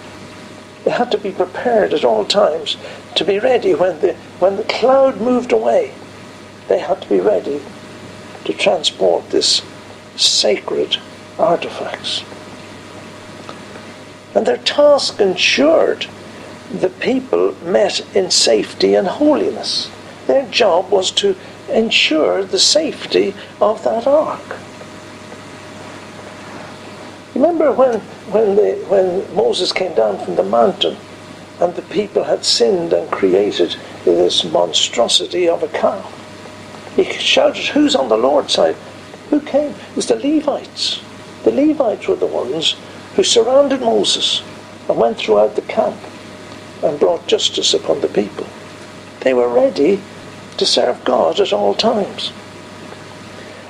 They 0.84 0.90
had 0.90 1.10
to 1.12 1.18
be 1.18 1.32
prepared 1.32 1.92
at 1.92 2.04
all 2.04 2.24
times 2.24 2.76
to 3.16 3.24
be 3.24 3.38
ready 3.38 3.74
when 3.74 4.00
the, 4.00 4.14
when 4.38 4.56
the 4.56 4.64
cloud 4.64 5.20
moved 5.20 5.52
away. 5.52 5.94
They 6.68 6.78
had 6.78 7.02
to 7.02 7.08
be 7.08 7.20
ready 7.20 7.60
to 8.44 8.52
transport 8.52 9.30
this 9.30 9.62
sacred 10.16 10.98
artifacts. 11.38 12.22
And 14.34 14.46
their 14.46 14.58
task 14.58 15.20
ensured 15.20 16.06
the 16.70 16.90
people 16.90 17.54
met 17.64 18.04
in 18.14 18.30
safety 18.30 18.94
and 18.94 19.06
holiness. 19.06 19.90
Their 20.26 20.46
job 20.50 20.90
was 20.90 21.10
to 21.12 21.36
ensure 21.68 22.44
the 22.44 22.58
safety 22.58 23.34
of 23.60 23.82
that 23.84 24.06
ark. 24.06 24.56
Remember 27.34 27.70
when, 27.72 28.00
when, 28.32 28.56
the, 28.56 28.72
when 28.88 29.34
Moses 29.34 29.72
came 29.72 29.94
down 29.94 30.24
from 30.24 30.36
the 30.36 30.42
mountain 30.42 30.96
and 31.60 31.74
the 31.74 31.82
people 31.82 32.24
had 32.24 32.44
sinned 32.44 32.92
and 32.92 33.10
created 33.10 33.76
this 34.04 34.44
monstrosity 34.44 35.48
of 35.48 35.62
a 35.62 35.68
calf? 35.68 36.12
He 36.96 37.04
shouted, 37.04 37.66
Who's 37.66 37.94
on 37.94 38.08
the 38.08 38.16
Lord's 38.16 38.54
side? 38.54 38.76
Who 39.28 39.40
came? 39.40 39.72
It 39.72 39.96
was 39.96 40.06
the 40.06 40.16
Levites. 40.16 41.02
The 41.44 41.52
Levites 41.52 42.08
were 42.08 42.16
the 42.16 42.26
ones 42.26 42.76
who 43.16 43.22
surrounded 43.22 43.80
Moses 43.80 44.42
and 44.88 44.96
went 44.96 45.18
throughout 45.18 45.56
the 45.56 45.62
camp 45.62 45.98
and 46.82 46.98
brought 46.98 47.26
justice 47.26 47.74
upon 47.74 48.00
the 48.00 48.08
people. 48.08 48.46
They 49.20 49.34
were 49.34 49.48
ready 49.48 50.00
to 50.58 50.66
serve 50.66 51.04
God 51.04 51.40
at 51.40 51.52
all 51.52 51.74
times. 51.74 52.32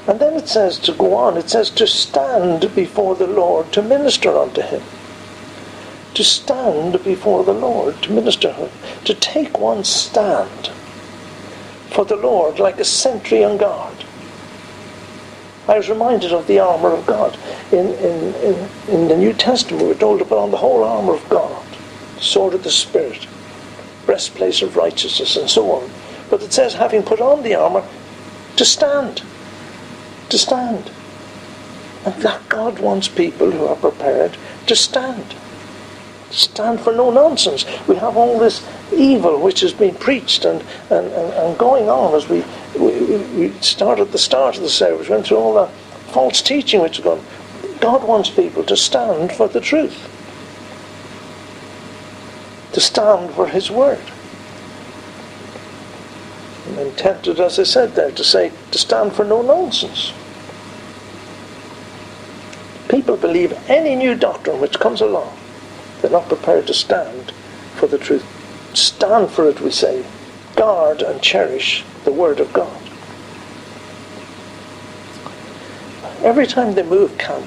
And 0.07 0.21
then 0.21 0.35
it 0.35 0.49
says 0.49 0.79
to 0.81 0.93
go 0.93 1.15
on, 1.17 1.37
it 1.37 1.51
says 1.51 1.71
to 1.71 1.87
stand 1.87 2.75
before 2.75 3.17
the 3.17 3.27
Lord 3.27 3.73
to 3.73 3.83
minister 3.83 4.37
unto 4.37 4.63
him. 4.63 4.83
to 6.15 6.25
stand 6.25 7.05
before 7.05 7.45
the 7.45 7.53
Lord, 7.53 8.03
to 8.03 8.11
minister 8.13 8.51
Him, 8.53 8.71
to 9.05 9.15
take 9.15 9.59
one 9.59 9.85
stand 9.85 10.69
for 11.91 12.07
the 12.07 12.17
Lord 12.17 12.59
like 12.59 12.81
a 12.81 12.85
sentry 12.85 13.45
on 13.45 13.59
guard. 13.59 13.97
I 15.69 15.77
was 15.77 15.91
reminded 15.91 16.33
of 16.33 16.47
the 16.47 16.59
armour 16.61 16.93
of 16.93 17.07
God. 17.07 17.39
In, 17.71 17.89
in, 17.89 18.35
in, 18.37 18.69
in 18.89 19.09
the 19.09 19.17
New 19.17 19.35
Testament, 19.35 19.85
we're 19.85 19.95
told 19.95 20.21
to 20.21 20.25
put 20.25 20.39
on 20.39 20.53
the 20.53 20.57
whole 20.57 20.85
armour 20.85 21.15
of 21.15 21.29
God, 21.29 21.67
sword 22.19 22.55
of 22.55 22.65
the 22.65 22.71
Spirit, 22.71 23.27
breastplate 24.07 24.63
of 24.63 24.77
righteousness, 24.77 25.37
and 25.37 25.51
so 25.51 25.71
on. 25.73 25.91
But 26.31 26.43
it 26.43 26.53
says, 26.53 26.75
having 26.75 27.03
put 27.03 27.21
on 27.21 27.43
the 27.43 27.55
armour, 27.55 27.87
to 28.57 28.65
stand. 28.65 29.23
To 30.31 30.39
stand. 30.39 30.91
And 32.05 32.15
that 32.23 32.49
God 32.49 32.79
wants 32.79 33.09
people 33.09 33.51
who 33.51 33.67
are 33.67 33.77
prepared 33.77 34.37
to 34.67 34.77
stand. 34.77 35.35
Stand 36.31 36.81
for 36.81 36.93
no 36.93 37.11
nonsense. 37.11 37.65
We 37.87 37.97
have 37.97 38.17
all 38.17 38.39
this 38.39 38.67
evil 38.93 39.41
which 39.41 39.61
has 39.61 39.73
been 39.73 39.95
preached 39.95 40.45
and, 40.45 40.63
and, 40.91 41.07
and, 41.07 41.33
and 41.33 41.59
going 41.59 41.89
on 41.89 42.15
as 42.15 42.29
we, 42.29 42.45
we, 42.79 43.17
we 43.39 43.51
started 43.61 44.03
at 44.03 44.13
the 44.13 44.19
start 44.19 44.57
of 44.57 44.63
the 44.63 44.69
service, 44.69 45.09
went 45.09 45.27
through 45.27 45.39
all 45.39 45.55
the 45.55 45.67
false 46.13 46.43
teaching 46.43 46.81
which 46.81 46.99
is 46.99 47.05
going. 47.05 47.25
God 47.81 48.05
wants 48.05 48.31
people 48.31 48.65
to 48.65 48.77
stand 48.77 49.33
for 49.33 49.49
the 49.49 49.61
truth. 49.61 50.13
To 52.73 52.81
stand 52.81 53.33
for 53.35 53.47
His 53.47 53.71
word. 53.71 54.03
And 56.69 56.97
tempted, 56.99 57.41
as 57.41 57.59
I 57.59 57.63
said 57.63 57.95
there, 57.95 58.11
to 58.11 58.25
say, 58.25 58.53
to 58.73 58.79
stand 58.79 59.13
for 59.15 59.25
no 59.25 59.41
nonsense. 59.41 60.13
People 62.89 63.17
believe 63.17 63.53
any 63.69 63.95
new 63.95 64.15
doctrine 64.15 64.61
which 64.61 64.79
comes 64.79 65.01
along. 65.01 65.37
They're 66.01 66.11
not 66.11 66.29
prepared 66.29 66.67
to 66.67 66.75
stand 66.75 67.31
for 67.77 67.87
the 67.87 67.99
truth. 67.99 68.25
Stand 68.77 69.31
for 69.31 69.49
it, 69.49 69.61
we 69.61 69.71
say. 69.71 70.05
Guard 70.57 71.03
and 71.03 71.23
cherish 71.23 71.85
the 72.05 72.13
Word 72.13 72.41
of 72.41 72.53
God. 72.53 72.83
Every 76.23 76.47
time 76.47 76.75
they 76.75 76.83
moved 76.83 77.19
camp, 77.19 77.47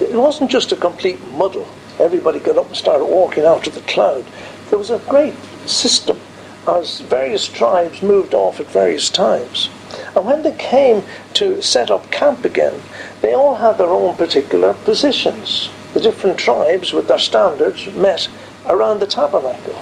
it 0.00 0.12
wasn't 0.12 0.50
just 0.50 0.72
a 0.72 0.76
complete 0.76 1.24
muddle. 1.32 1.68
Everybody 1.98 2.40
got 2.40 2.58
up 2.58 2.66
and 2.66 2.76
started 2.76 3.04
walking 3.04 3.44
out 3.44 3.66
of 3.66 3.74
the 3.74 3.80
cloud. 3.82 4.26
There 4.68 4.78
was 4.78 4.90
a 4.90 4.98
great 5.00 5.34
system 5.66 6.20
as 6.68 7.00
various 7.00 7.46
tribes 7.48 8.02
moved 8.02 8.34
off 8.34 8.60
at 8.60 8.66
various 8.66 9.10
times. 9.10 9.70
And 10.14 10.24
when 10.24 10.42
they 10.42 10.56
came 10.56 11.02
to 11.34 11.62
set 11.62 11.90
up 11.90 12.10
camp 12.10 12.44
again, 12.44 12.82
they 13.20 13.34
all 13.34 13.56
had 13.56 13.78
their 13.78 13.88
own 13.88 14.16
particular 14.16 14.74
positions. 14.74 15.70
The 15.94 16.00
different 16.00 16.38
tribes 16.38 16.92
with 16.92 17.08
their 17.08 17.18
standards 17.18 17.86
met 17.94 18.28
around 18.66 19.00
the 19.00 19.06
tabernacle. 19.06 19.80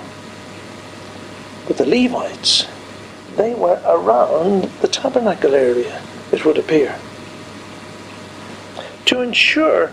But 1.66 1.79
the 1.79 1.87
Levites, 1.87 2.66
they 3.37 3.55
were 3.55 3.81
around 3.85 4.64
the 4.81 4.88
tabernacle 4.88 5.55
area, 5.55 6.03
it 6.31 6.44
would 6.44 6.59
appear. 6.59 6.99
To 9.07 9.20
ensure 9.20 9.90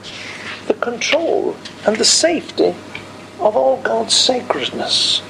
the 0.68 0.74
control 0.74 1.56
and 1.86 1.96
the 1.98 2.06
safety 2.06 2.76
of 3.40 3.56
all 3.56 3.82
God's 3.82 4.14
sacredness. 4.14 5.22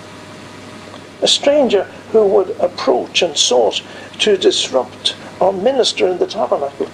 A 1.21 1.27
stranger 1.27 1.83
who 2.11 2.25
would 2.25 2.49
approach 2.59 3.21
and 3.21 3.37
sought 3.37 3.81
to 4.19 4.37
disrupt 4.37 5.15
or 5.39 5.53
minister 5.53 6.07
in 6.07 6.17
the 6.17 6.27
tabernacle 6.27 6.89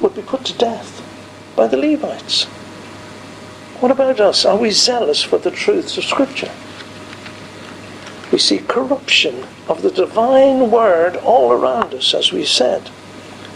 would 0.00 0.14
be 0.14 0.22
put 0.22 0.44
to 0.44 0.58
death 0.58 1.02
by 1.56 1.66
the 1.66 1.76
Levites. 1.76 2.44
What 3.80 3.90
about 3.90 4.20
us? 4.20 4.44
Are 4.44 4.56
we 4.56 4.70
zealous 4.70 5.22
for 5.22 5.38
the 5.38 5.50
truths 5.50 5.98
of 5.98 6.04
Scripture? 6.04 6.50
We 8.32 8.38
see 8.38 8.58
corruption 8.58 9.44
of 9.68 9.82
the 9.82 9.90
divine 9.90 10.70
word 10.70 11.16
all 11.16 11.52
around 11.52 11.94
us, 11.94 12.14
as 12.14 12.32
we 12.32 12.44
said. 12.44 12.90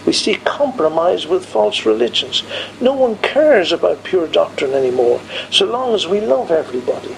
We 0.07 0.13
see 0.13 0.37
compromise 0.37 1.27
with 1.27 1.45
false 1.45 1.85
religions. 1.85 2.45
No 2.81 2.93
one 2.93 3.17
cares 3.19 3.73
about 3.73 4.05
pure 4.05 4.29
doctrine 4.29 4.75
anymore, 4.75 5.21
so 5.51 5.67
long 5.67 5.95
as 5.95 6.07
we 6.07 6.21
love 6.21 6.51
everybody. 6.51 7.17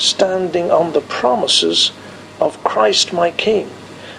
Standing 0.00 0.72
on 0.72 0.92
the 0.92 1.00
promises 1.02 1.92
of 2.40 2.62
Christ 2.64 3.12
my 3.12 3.30
King. 3.30 3.70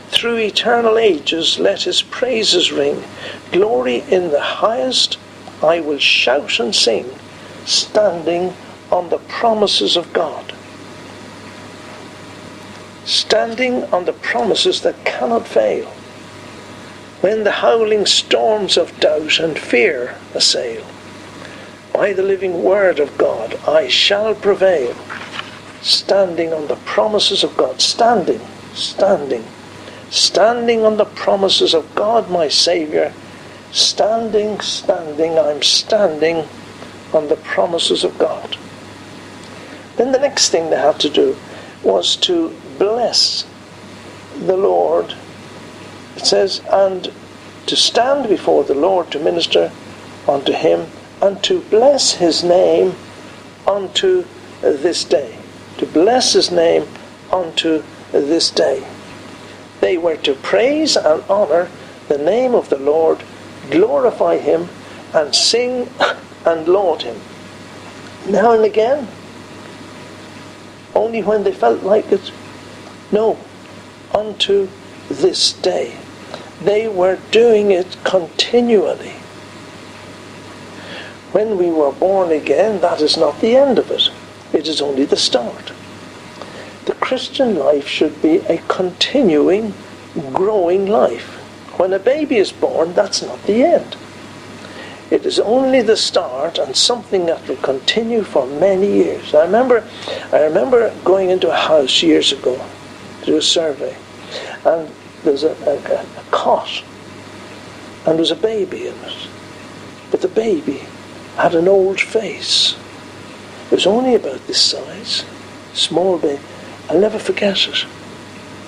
Through 0.08 0.38
eternal 0.38 0.98
ages 0.98 1.60
let 1.60 1.82
his 1.82 2.02
praises 2.02 2.72
ring. 2.72 3.04
Glory 3.52 4.04
in 4.10 4.32
the 4.32 4.42
highest, 4.42 5.18
I 5.62 5.82
will 5.82 6.00
shout 6.00 6.60
and 6.60 6.74
sing, 6.74 7.10
standing 7.66 8.54
on 8.90 9.10
the 9.10 9.18
promises 9.18 9.98
of 9.98 10.14
God 10.14 10.54
standing 13.06 13.84
on 13.86 14.06
the 14.06 14.14
promises 14.14 14.82
that 14.82 15.06
cannot 15.06 15.48
fail. 15.48 15.86
When 17.22 17.44
the 17.44 17.52
howling 17.52 18.06
storms 18.06 18.78
of 18.78 19.00
doubt 19.00 19.40
and 19.40 19.58
fear 19.58 20.16
assail, 20.34 20.86
by 21.94 22.14
the 22.14 22.24
living 22.24 22.64
word 22.64 23.00
of 23.00 23.18
God 23.18 23.60
I 23.68 23.88
shall 23.88 24.34
prevail, 24.34 24.96
standing 25.82 26.54
on 26.54 26.68
the 26.68 26.76
promises 26.78 27.44
of 27.44 27.56
God, 27.58 27.82
standing, 27.82 28.42
standing, 28.74 29.44
standing 30.10 30.86
on 30.86 30.98
the 30.98 31.06
promises 31.06 31.74
of 31.74 31.96
God 31.96 32.30
my 32.30 32.48
Saviour, 32.48 33.12
standing, 33.72 34.60
standing, 34.60 35.40
I'm 35.40 35.62
standing 35.62 36.46
on 37.14 37.28
the 37.28 37.38
promises 37.38 38.04
of 38.04 38.18
God. 38.18 38.58
Then 39.98 40.12
the 40.12 40.20
next 40.20 40.50
thing 40.50 40.70
they 40.70 40.80
had 40.80 41.00
to 41.02 41.10
do 41.10 41.36
was 41.84 42.16
to 42.18 42.56
bless 42.78 43.46
the 44.40 44.58
Lord. 44.58 45.16
It 46.16 46.26
says, 46.26 46.62
and 46.70 47.12
to 47.66 47.76
stand 47.76 48.30
before 48.30 48.64
the 48.64 48.76
Lord 48.76 49.12
to 49.12 49.20
minister 49.20 49.72
unto 50.28 50.54
him 50.54 50.88
and 51.22 51.42
to 51.44 51.62
bless 51.62 52.14
his 52.14 52.44
name 52.44 52.96
unto 53.68 54.26
this 54.62 55.04
day. 55.04 55.41
To 55.82 55.88
bless 55.88 56.34
his 56.34 56.52
name 56.52 56.86
unto 57.32 57.82
this 58.12 58.52
day. 58.52 58.86
They 59.80 59.98
were 59.98 60.18
to 60.18 60.36
praise 60.36 60.96
and 60.96 61.24
honour 61.24 61.72
the 62.08 62.20
name 62.20 62.54
of 62.54 62.70
the 62.70 62.78
Lord, 62.78 63.24
glorify 63.72 64.38
him, 64.38 64.70
and 65.12 65.34
sing 65.34 65.90
and 66.46 66.68
laud 66.68 67.02
him. 67.02 67.20
Now 68.30 68.52
and 68.52 68.64
again, 68.64 69.08
only 70.94 71.24
when 71.24 71.46
they 71.46 71.52
felt 71.52 71.82
like 71.82 72.12
it, 72.12 72.32
no, 73.12 73.40
unto 74.14 74.70
this 75.10 75.52
day. 75.52 75.98
They 76.62 76.88
were 76.90 77.18
doing 77.32 77.72
it 77.72 77.98
continually. 78.04 79.16
When 81.32 81.58
we 81.58 81.72
were 81.72 81.92
born 81.92 82.32
again, 82.32 82.82
that 82.82 83.02
is 83.02 83.18
not 83.18 83.42
the 83.42 83.56
end 83.56 83.80
of 83.80 83.90
it. 83.90 84.12
It 84.54 84.68
is 84.68 84.82
only 84.82 85.06
the 85.06 85.18
start. 85.18 85.72
The 86.86 86.94
Christian 86.94 87.58
life 87.58 87.88
should 87.88 88.22
be 88.22 88.38
a 88.38 88.58
continuing, 88.68 89.74
growing 90.34 90.88
life. 90.88 91.38
When 91.78 91.94
a 91.94 92.00
baby 92.00 92.38
is 92.38 92.52
born, 92.52 92.94
that's 92.94 93.22
not 93.22 93.42
the 93.44 93.64
end. 93.64 93.96
It 95.10 95.26
is 95.26 95.40
only 95.40 95.82
the 95.82 95.98
start 95.98 96.58
and 96.58 96.76
something 96.76 97.26
that 97.26 97.48
will 97.48 97.58
continue 97.58 98.24
for 98.24 98.46
many 98.46 98.88
years. 98.88 99.36
I 99.36 99.44
remember, 99.44 99.88
I 100.32 100.44
remember 100.44 100.94
going 101.04 101.30
into 101.30 101.50
a 101.52 101.56
house 101.56 102.02
years 102.02 102.32
ago 102.32 102.60
to 103.22 103.26
do 103.26 103.38
a 103.38 103.42
survey, 103.42 103.96
and 104.66 104.90
there's 105.24 105.44
a, 105.44 105.52
a, 105.68 106.20
a 106.20 106.24
cot, 106.32 106.84
and 108.06 108.16
there 108.16 108.18
was 108.18 108.32
a 108.32 108.36
baby 108.36 108.88
in 108.88 108.96
it. 108.96 109.28
But 110.12 110.22
the 110.22 110.30
baby 110.30 110.82
had 111.36 111.56
an 111.56 111.68
old 111.68 112.00
face. 112.00 112.76
It 113.72 113.76
was 113.76 113.88
only 113.88 114.16
about 114.16 114.46
this 114.48 114.62
size, 114.62 115.24
small 115.74 116.18
baby. 116.18 116.42
I'll 116.90 117.00
never 117.00 117.18
forget 117.18 117.68
it. 117.70 117.86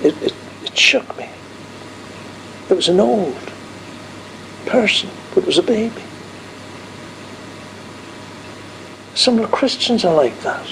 It, 0.02 0.24
it, 0.24 0.34
it 0.64 0.78
shook 0.78 1.18
me. 1.18 1.28
It 2.70 2.74
was 2.74 2.88
an 2.88 3.02
old 3.02 3.52
person, 4.66 5.10
but 5.34 5.44
it 5.44 5.46
was 5.46 5.58
a 5.58 5.64
baby. 5.64 6.02
Some 9.14 9.40
of 9.40 9.42
the 9.42 9.56
Christians 9.56 10.06
are 10.06 10.16
like 10.16 10.40
that. 10.42 10.66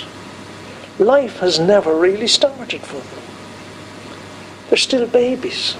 Life 0.97 1.39
has 1.39 1.59
never 1.59 1.93
really 1.93 2.27
started 2.27 2.81
for 2.81 2.99
them. 2.99 3.23
They're 4.69 4.77
still 4.77 5.07
babies. 5.07 5.75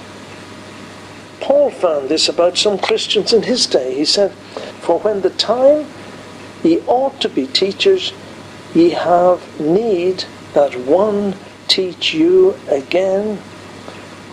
Paul 1.40 1.70
found 1.70 2.10
this 2.10 2.28
about 2.28 2.58
some 2.58 2.78
Christians 2.78 3.32
in 3.32 3.44
his 3.44 3.66
day. 3.66 3.94
He 3.94 4.04
said, 4.04 4.32
For 4.82 4.98
when 4.98 5.22
the 5.22 5.30
time 5.30 5.86
ye 6.62 6.80
ought 6.86 7.20
to 7.22 7.28
be 7.28 7.46
teachers, 7.46 8.12
ye 8.74 8.90
have 8.90 9.60
need 9.60 10.24
that 10.54 10.74
one 10.86 11.34
teach 11.68 12.14
you 12.14 12.54
again, 12.68 13.36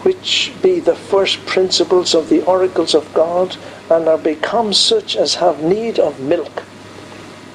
which 0.04 0.54
be 0.62 0.80
the 0.80 0.96
first 0.96 1.46
principles 1.46 2.14
of 2.14 2.30
the 2.30 2.44
oracles 2.46 2.96
of 2.96 3.14
God, 3.14 3.58
and 3.90 4.08
are 4.08 4.18
become 4.18 4.74
such 4.74 5.16
as 5.16 5.36
have 5.36 5.62
need 5.62 6.00
of 6.00 6.20
milk, 6.20 6.64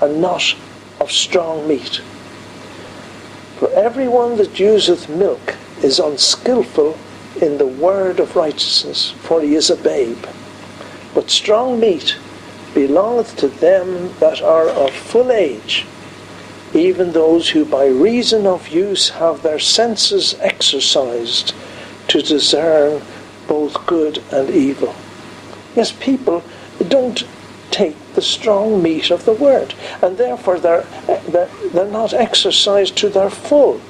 and 0.01 0.21
not 0.21 0.55
of 1.01 1.11
strong 1.11 1.67
meat. 1.67 2.01
For 3.59 3.71
everyone 3.71 4.37
that 4.37 4.59
useth 4.59 5.09
milk 5.09 5.55
is 5.83 5.99
unskilful 5.99 6.99
in 7.41 7.59
the 7.59 7.67
word 7.67 8.21
of 8.21 8.37
righteousness, 8.37 9.11
for 9.11 9.41
he 9.41 9.55
is 9.55 9.71
a 9.71 9.77
babe. 9.77 10.25
But 11.15 11.31
strong 11.31 11.81
meat 11.81 12.17
belongeth 12.75 13.37
to 13.37 13.49
them 13.49 14.15
that 14.19 14.43
are 14.43 14.69
of 14.69 14.91
full 14.91 15.31
age, 15.31 15.87
even 16.75 17.13
those 17.13 17.51
who 17.51 17.65
by 17.65 17.87
reason 17.87 18.47
of 18.47 18.69
use 18.69 19.11
have 19.11 19.43
their 19.43 19.59
senses 19.59 20.35
exercised 20.41 21.55
to 22.09 22.21
discern 22.21 23.01
both 23.47 23.87
good 23.87 24.23
and 24.33 24.51
evil. 24.51 24.95
Yes, 25.77 25.93
people 25.93 26.43
don't 26.89 27.25
take 27.71 27.97
the 28.15 28.23
strong 28.23 28.83
meat 28.83 29.11
of 29.11 29.25
the 29.25 29.33
word, 29.33 29.75
and 30.03 30.19
therefore 30.19 30.59
they're, 30.59 30.87
they're, 31.29 31.51
they're 31.73 31.87
not 31.87 32.13
exercised 32.13 32.97
to 32.99 33.09
their 33.09 33.31
full. 33.31 33.81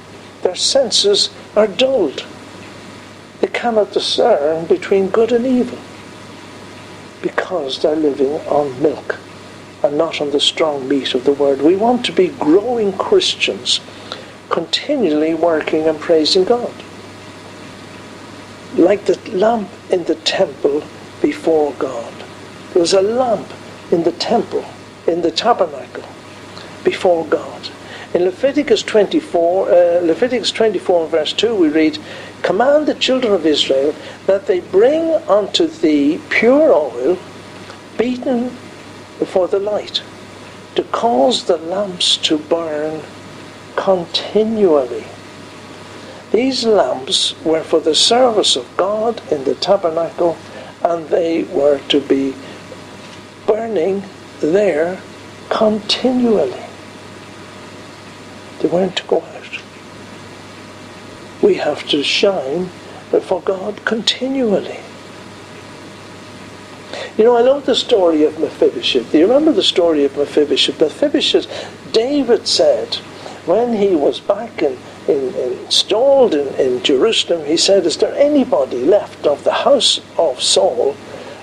Their 0.43 0.55
senses 0.55 1.31
are 1.57 1.67
dulled. 1.67 2.25
They 3.41 3.49
cannot 3.49 3.93
discern 3.93 4.67
between 4.67 5.09
good 5.09 5.33
and 5.33 5.47
evil 5.47 5.79
because 7.23 7.81
they're 7.81 7.97
living 7.97 8.33
on 8.47 8.83
milk 8.83 9.19
and 9.85 9.99
not 9.99 10.21
on 10.21 10.31
the 10.31 10.41
strong 10.41 10.89
meat 10.89 11.15
of 11.15 11.25
the 11.25 11.33
word. 11.33 11.61
We 11.61 11.77
want 11.77 12.07
to 12.07 12.13
be 12.13 12.29
growing 12.29 12.93
Christians, 12.95 13.81
continually 14.49 15.35
working 15.35 15.87
and 15.87 16.01
praising 16.01 16.45
God. 16.45 16.73
Like 18.77 19.05
the 19.05 19.19
lamp 19.31 19.69
in 19.91 20.05
the 20.05 20.15
temple 20.17 20.83
before 21.21 21.75
God. 21.75 22.13
There 22.73 22.81
was 22.81 22.95
a 22.95 23.03
lamp 23.03 23.53
in 23.93 24.05
the 24.05 24.13
temple, 24.13 24.65
in 25.07 25.21
the 25.21 25.31
tabernacle, 25.31 26.05
before 26.83 27.27
God. 27.27 27.69
In 28.15 28.25
Leviticus 28.25 28.83
24, 28.83 29.69
uh, 29.69 29.75
Leviticus 30.03 30.51
24 30.51 31.09
verse 31.09 31.33
2 31.33 31.55
we 31.55 31.69
read, 31.69 31.99
Command 32.43 32.87
the 32.87 32.95
children 32.95 33.33
of 33.33 33.45
Israel 33.45 33.95
that 34.27 34.47
they 34.47 34.61
bring 34.61 35.15
unto 35.29 35.67
thee 35.67 36.21
pure 36.31 36.73
oil, 36.73 37.19
beaten 37.99 38.57
before 39.25 39.49
the 39.49 39.59
light, 39.59 40.03
to 40.75 40.83
cause 40.83 41.45
the 41.45 41.57
lamps 41.57 42.19
to 42.19 42.37
burn 42.37 43.01
continually. 43.75 45.07
These 46.31 46.65
lamps 46.65 47.35
were 47.43 47.65
for 47.65 47.81
the 47.81 47.95
service 47.95 48.55
of 48.55 48.67
God 48.77 49.23
in 49.33 49.45
the 49.45 49.55
tabernacle, 49.55 50.37
and 50.83 51.09
they 51.09 51.45
were 51.45 51.79
to 51.89 52.01
be 52.03 52.35
burning 53.47 54.03
there 54.41 55.01
continually. 55.49 56.67
They 58.61 58.69
weren't 58.69 58.97
to 58.97 59.05
go 59.05 59.23
out. 59.23 59.63
We 61.41 61.55
have 61.55 61.89
to 61.89 62.03
shine 62.03 62.67
for 63.23 63.41
God 63.41 63.87
continually. 63.87 64.81
You 67.17 67.23
know, 67.25 67.37
I 67.37 67.43
love 67.43 67.65
the 67.65 67.77
story 67.77 68.25
of 68.25 68.41
Mephibosheth. 68.41 69.13
Do 69.13 69.19
you 69.19 69.27
remember 69.27 69.53
the 69.53 69.63
story 69.63 70.05
of 70.05 70.17
Mephibosheth? 70.17 70.81
Mephibosheth, 70.81 71.93
David 71.93 72.49
said, 72.49 72.97
when 73.47 73.75
he 73.75 73.95
was 73.95 74.19
back 74.19 74.63
in, 74.63 74.77
in, 75.07 75.33
installed 75.35 76.35
in, 76.35 76.49
in 76.55 76.83
Jerusalem, 76.83 77.47
he 77.47 77.57
said, 77.57 77.87
Is 77.87 77.99
there 77.99 78.15
anybody 78.15 78.85
left 78.85 79.27
of 79.27 79.45
the 79.45 79.53
house 79.53 80.01
of 80.19 80.43
Saul 80.43 80.97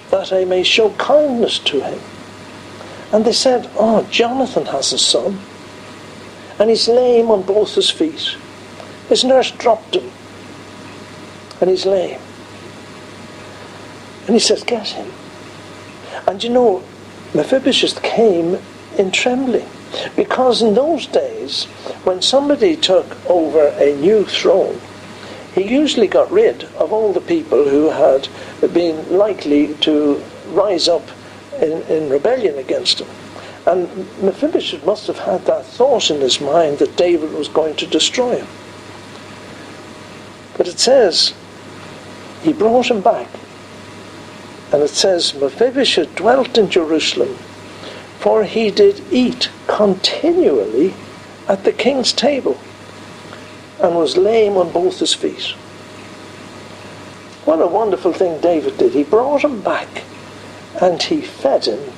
that 0.10 0.34
I 0.34 0.44
may 0.44 0.64
show 0.64 0.90
kindness 0.92 1.60
to 1.60 1.80
him? 1.80 2.00
And 3.14 3.24
they 3.24 3.32
said, 3.32 3.70
Oh, 3.76 4.06
Jonathan 4.10 4.66
has 4.68 4.92
a 4.92 4.98
son, 4.98 5.40
and 6.60 6.70
he's 6.70 6.90
lame 6.90 7.30
on 7.30 7.44
both 7.44 7.76
his 7.76 7.90
feet. 7.90 8.36
His 9.08 9.24
nurse 9.24 9.52
dropped 9.52 9.96
him, 9.96 10.12
and 11.62 11.70
he's 11.70 11.86
lame. 11.86 12.20
And 14.26 14.36
he 14.36 14.40
says, 14.40 14.64
Get 14.64 14.88
him. 14.88 15.12
And 16.28 16.44
you 16.44 16.50
know, 16.50 16.84
Mephibosheth 17.34 18.02
came 18.04 18.58
in 18.98 19.12
trembling. 19.12 19.68
Because 20.16 20.62
in 20.62 20.74
those 20.74 21.06
days, 21.08 21.66
when 22.06 22.22
somebody 22.22 22.76
took 22.76 23.18
over 23.30 23.68
a 23.78 23.96
new 23.98 24.24
throne, 24.26 24.80
he 25.54 25.64
usually 25.64 26.08
got 26.08 26.32
rid 26.32 26.64
of 26.76 26.94
all 26.94 27.12
the 27.12 27.22
people 27.22 27.68
who 27.68 27.90
had 27.90 28.30
been 28.74 29.18
likely 29.18 29.74
to 29.76 30.24
rise 30.48 30.88
up 30.88 31.04
in, 31.62 31.82
in 31.84 32.10
rebellion 32.10 32.58
against 32.58 33.00
him. 33.00 33.08
And 33.66 33.90
Mephibosheth 34.22 34.86
must 34.86 35.08
have 35.08 35.20
had 35.20 35.46
that 35.46 35.66
thought 35.66 36.10
in 36.10 36.22
his 36.22 36.40
mind 36.40 36.80
that 36.80 36.96
David 36.96 37.34
was 37.34 37.48
going 37.48 37.76
to 37.76 37.86
destroy 37.86 38.38
him. 38.38 38.48
But 40.58 40.68
it 40.68 40.80
says, 40.80 41.34
he 42.44 42.54
brought 42.54 42.90
him 42.90 43.02
back. 43.02 43.28
And 44.72 44.82
it 44.82 44.90
says, 44.90 45.34
Mephibosheth 45.34 46.16
dwelt 46.16 46.58
in 46.58 46.70
Jerusalem, 46.70 47.36
for 48.20 48.44
he 48.44 48.72
did 48.72 49.04
eat 49.12 49.50
continually 49.68 50.94
at 51.48 51.64
the 51.64 51.74
king's 51.74 52.14
table, 52.14 52.60
and 53.82 53.96
was 53.96 54.16
lame 54.16 54.56
on 54.58 54.72
both 54.72 55.00
his 55.00 55.14
feet. 55.14 55.56
What 57.44 57.60
a 57.60 57.68
wonderful 57.68 58.14
thing 58.14 58.40
David 58.40 58.78
did. 58.78 58.94
He 58.94 59.04
brought 59.04 59.44
him 59.44 59.62
back 59.62 60.04
and 60.80 61.02
he 61.02 61.22
fed 61.22 61.66
him 61.66 61.92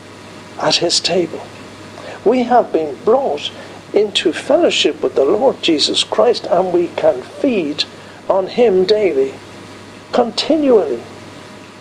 at 0.58 0.78
his 0.78 1.00
table. 1.00 1.46
We 2.24 2.44
have 2.44 2.72
been 2.72 2.96
brought 3.04 3.52
into 3.94 4.32
fellowship 4.32 5.04
with 5.04 5.16
the 5.16 5.26
Lord 5.26 5.62
Jesus 5.62 6.04
Christ 6.04 6.48
and 6.50 6.72
we 6.72 6.88
can 6.96 7.22
feed 7.22 7.84
on 8.30 8.48
him 8.48 8.86
daily, 8.86 9.34
continually. 10.14 11.04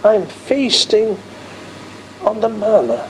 I'm 0.05 0.26
feasting 0.26 1.18
on 2.22 2.40
the 2.40 2.48
manna 2.48 3.09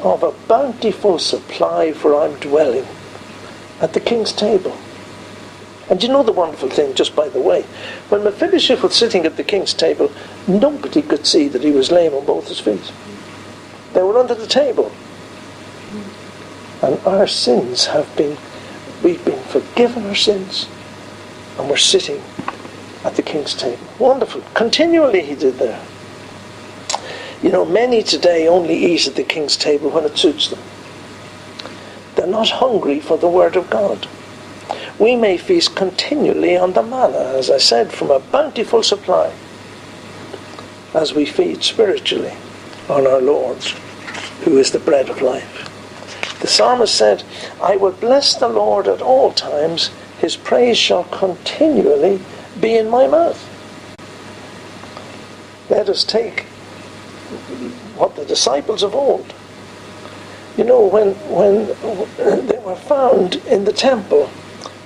of 0.00 0.22
a 0.22 0.32
bountiful 0.48 1.18
supply, 1.18 1.92
for 1.92 2.20
I'm 2.20 2.38
dwelling 2.40 2.86
at 3.80 3.92
the 3.92 4.00
king's 4.00 4.32
table. 4.32 4.76
And 5.88 6.02
you 6.02 6.08
know 6.08 6.22
the 6.22 6.32
wonderful 6.32 6.68
thing, 6.68 6.94
just 6.94 7.14
by 7.14 7.28
the 7.28 7.40
way, 7.40 7.62
when 8.08 8.24
Mephibosheth 8.24 8.82
was 8.82 8.94
sitting 8.94 9.26
at 9.26 9.36
the 9.36 9.44
king's 9.44 9.74
table, 9.74 10.10
nobody 10.48 11.02
could 11.02 11.26
see 11.26 11.48
that 11.48 11.62
he 11.62 11.70
was 11.70 11.92
lame 11.92 12.14
on 12.14 12.24
both 12.24 12.48
his 12.48 12.60
feet. 12.60 12.92
They 13.92 14.02
were 14.02 14.18
under 14.18 14.34
the 14.34 14.46
table. 14.46 14.90
And 16.82 16.98
our 17.06 17.26
sins 17.26 17.86
have 17.86 18.14
been, 18.16 18.36
we've 19.02 19.24
been 19.24 19.42
forgiven 19.44 20.06
our 20.06 20.14
sins, 20.14 20.68
and 21.58 21.68
we're 21.68 21.76
sitting 21.76 22.20
at 23.04 23.16
the 23.16 23.22
king's 23.22 23.54
table. 23.54 23.86
Wonderful. 23.98 24.42
Continually 24.54 25.22
he 25.22 25.34
did 25.34 25.54
there. 25.54 25.84
You 27.42 27.50
know, 27.50 27.64
many 27.64 28.02
today 28.02 28.48
only 28.48 28.74
eat 28.74 29.06
at 29.06 29.16
the 29.16 29.22
king's 29.22 29.56
table 29.56 29.90
when 29.90 30.04
it 30.04 30.16
suits 30.16 30.48
them. 30.48 30.60
They're 32.16 32.26
not 32.26 32.48
hungry 32.48 33.00
for 33.00 33.18
the 33.18 33.28
word 33.28 33.56
of 33.56 33.68
God 33.70 34.08
we 34.98 35.16
may 35.16 35.36
feast 35.36 35.74
continually 35.74 36.56
on 36.56 36.72
the 36.72 36.82
manna, 36.82 37.34
as 37.36 37.50
I 37.50 37.58
said, 37.58 37.92
from 37.92 38.10
a 38.10 38.20
bountiful 38.20 38.82
supply, 38.82 39.32
as 40.94 41.12
we 41.14 41.24
feed 41.24 41.64
spiritually 41.64 42.32
on 42.88 43.06
our 43.06 43.20
Lord, 43.20 43.62
who 44.44 44.58
is 44.58 44.70
the 44.70 44.78
bread 44.78 45.08
of 45.08 45.22
life. 45.22 45.70
The 46.40 46.46
psalmist 46.46 46.94
said, 46.94 47.24
I 47.60 47.76
will 47.76 47.92
bless 47.92 48.36
the 48.36 48.48
Lord 48.48 48.86
at 48.86 49.02
all 49.02 49.32
times, 49.32 49.90
his 50.18 50.36
praise 50.36 50.78
shall 50.78 51.04
continually 51.04 52.20
be 52.60 52.76
in 52.76 52.88
my 52.88 53.06
mouth. 53.06 53.40
Let 55.70 55.88
us 55.88 56.04
take 56.04 56.42
what 57.96 58.16
the 58.16 58.24
disciples 58.24 58.82
of 58.82 58.94
old, 58.94 59.32
you 60.56 60.64
know, 60.64 60.86
when, 60.86 61.14
when 61.30 61.66
they 62.46 62.58
were 62.58 62.76
found 62.76 63.36
in 63.46 63.64
the 63.64 63.72
temple, 63.72 64.30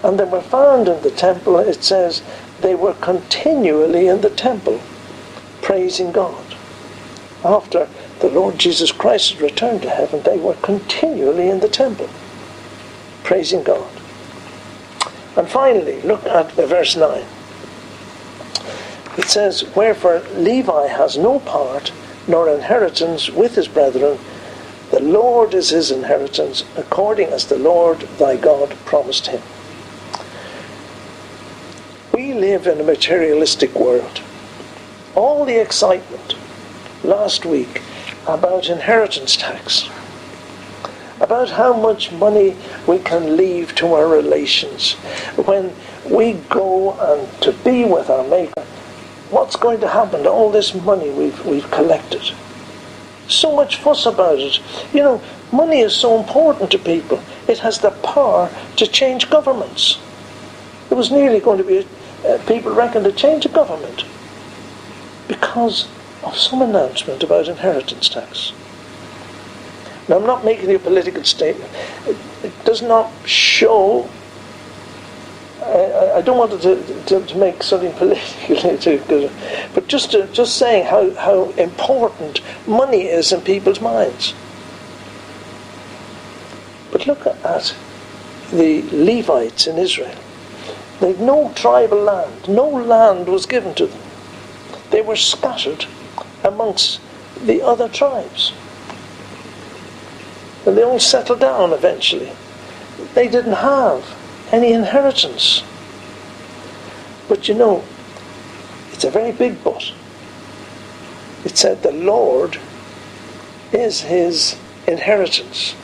and 0.03 0.19
they 0.19 0.25
were 0.25 0.41
found 0.41 0.89
in 0.89 1.03
the 1.03 1.11
temple, 1.11 1.59
it 1.59 1.83
says, 1.83 2.23
they 2.61 2.75
were 2.75 2.95
continually 2.95 4.07
in 4.09 4.21
the 4.21 4.31
temple, 4.31 4.81
praising 5.63 6.13
God. 6.13 6.45
After 7.45 7.89
the 8.21 8.29
Lord 8.29 8.59
Jesus 8.59 8.93
Christ 8.93 9.33
had 9.33 9.43
returned 9.43 9.83
to 9.83 9.91
heaven, 9.91 10.23
they 10.23 10.39
were 10.39 10.55
continually 10.55 11.49
in 11.49 11.61
the 11.61 11.69
temple, 11.69 12.09
praising 13.23 13.63
God. 13.63 13.91
And 15.37 15.49
finally, 15.49 16.01
look 16.03 16.25
at 16.27 16.53
verse 16.53 16.97
9. 16.97 17.25
It 19.19 19.25
says, 19.25 19.65
Wherefore 19.77 20.21
Levi 20.35 20.87
has 20.87 21.19
no 21.19 21.41
part 21.41 21.93
nor 22.27 22.49
inheritance 22.49 23.29
with 23.29 23.55
his 23.57 23.69
brethren. 23.69 24.19
The 24.91 25.01
Lord 25.03 25.53
is 25.53 25.69
his 25.69 25.91
inheritance, 25.91 26.65
according 26.77 27.29
as 27.29 27.47
the 27.47 27.59
Lord 27.59 28.01
thy 28.19 28.37
God 28.37 28.71
promised 28.87 29.27
him 29.27 29.43
we 32.19 32.35
live 32.35 32.67
in 32.67 32.81
a 32.81 32.83
materialistic 32.83 33.73
world. 33.77 34.21
All 35.15 35.45
the 35.45 35.61
excitement 35.61 36.35
last 37.05 37.47
week 37.47 37.81
about 38.27 38.69
inheritance 38.69 39.37
tax 39.37 39.89
about 41.21 41.51
how 41.51 41.73
much 41.73 42.11
money 42.11 42.57
we 42.89 42.99
can 42.99 43.37
leave 43.37 43.73
to 43.77 43.95
our 43.95 44.09
relations. 44.09 44.95
When 45.47 45.73
we 46.11 46.35
go 46.49 46.93
and 47.01 47.43
to 47.43 47.53
be 47.53 47.85
with 47.85 48.11
our 48.11 48.27
Maker, 48.27 48.65
what's 49.31 49.57
going 49.57 49.81
to 49.81 49.89
happen 49.89 50.23
to 50.23 50.31
all 50.31 50.51
this 50.51 50.75
money 50.75 51.11
we've, 51.11 51.45
we've 51.45 51.71
collected? 51.71 52.23
So 53.29 53.55
much 53.55 53.77
fuss 53.77 54.07
about 54.07 54.39
it. 54.39 54.61
You 54.93 55.03
know, 55.03 55.23
money 55.53 55.81
is 55.81 55.95
so 55.95 56.19
important 56.19 56.71
to 56.71 56.79
people. 56.79 57.23
It 57.47 57.59
has 57.59 57.79
the 57.79 57.91
power 57.91 58.51
to 58.77 58.87
change 58.87 59.31
governments. 59.31 59.99
It 60.91 60.95
was 60.95 61.11
nearly 61.11 61.41
going 61.41 61.59
to 61.59 61.65
be, 61.65 61.87
uh, 62.27 62.39
people 62.47 62.73
reckon, 62.75 63.05
to 63.05 63.13
change 63.13 63.45
a 63.45 63.51
government 63.51 64.05
because 65.29 65.89
of 66.25 66.37
some 66.37 66.63
announcement 66.63 67.23
about 67.23 67.49
inheritance 67.49 68.09
tax. 68.09 68.53
Now, 70.09 70.17
I'm 70.17 70.27
not 70.27 70.45
making 70.45 70.75
a 70.75 70.79
political 70.79 71.23
statement. 71.25 71.71
It 72.43 72.65
does 72.65 72.81
not 72.81 73.11
show. 73.27 74.09
I, 75.63 76.19
I 76.19 76.21
don't 76.23 76.39
want 76.39 76.61
to, 76.63 77.05
to, 77.07 77.27
to, 77.27 77.39
make 77.39 77.63
something 77.63 77.93
political, 78.47 79.31
but 79.75 79.89
just 79.89 80.13
to, 80.13 80.27
just 80.29 80.57
saying 80.57 80.87
how, 80.87 81.11
how 81.15 81.51
important 81.51 82.41
money 82.67 83.03
is 83.03 83.33
in 83.33 83.41
people's 83.41 83.81
minds. 83.81 84.35
But 86.93 87.07
look 87.07 87.27
at 87.27 87.75
the 88.51 88.83
Levites 88.93 89.67
in 89.67 89.79
Israel. 89.79 90.15
They 91.01 91.13
had 91.13 91.21
no 91.21 91.53
tribal 91.55 91.99
land. 91.99 92.49
No 92.49 92.69
land 92.69 93.29
was 93.29 93.47
given 93.47 93.75
to 93.75 93.87
them. 93.87 94.01
They 94.91 95.03
were 95.03 95.17
scattered 95.17 95.87
amongst 96.43 97.01
the 97.45 97.63
other 97.63 97.89
tribes. 97.89 98.53
And 100.67 100.77
they 100.77 100.83
all 100.83 100.99
settled 100.99 101.41
down 101.41 101.73
eventually. 101.73 102.33
They 103.15 103.29
didn't 103.29 103.55
have 103.55 104.18
any 104.53 104.73
inheritance. 104.73 105.63
But 107.29 107.49
you 107.49 107.55
know, 107.55 107.85
it's 108.93 109.05
a 109.05 109.11
very 109.11 109.33
big 109.33 109.63
but. 109.63 109.93
It 111.45 111.57
said 111.57 111.83
the 111.83 111.93
Lord 111.93 112.59
is 113.73 114.03
his 114.03 114.57
inheritance. 114.87 115.75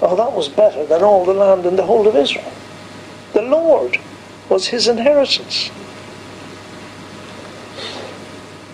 Oh, 0.00 0.14
that 0.16 0.32
was 0.32 0.48
better 0.48 0.84
than 0.86 1.02
all 1.02 1.24
the 1.24 1.34
land 1.34 1.66
in 1.66 1.76
the 1.76 1.86
whole 1.86 2.06
of 2.06 2.16
Israel. 2.16 2.52
The 3.32 3.42
Lord 3.42 3.98
was 4.48 4.68
his 4.68 4.88
inheritance. 4.88 5.70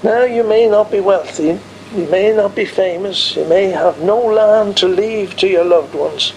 Now 0.02 0.24
you 0.24 0.42
may 0.42 0.68
not 0.68 0.90
be 0.90 1.00
wealthy, 1.00 1.60
you 1.94 2.06
may 2.08 2.32
not 2.32 2.54
be 2.56 2.64
famous, 2.64 3.36
you 3.36 3.44
may 3.44 3.66
have 3.66 4.00
no 4.00 4.18
land 4.18 4.76
to 4.78 4.88
leave 4.88 5.36
to 5.36 5.46
your 5.46 5.64
loved 5.64 5.94
ones 5.94 6.30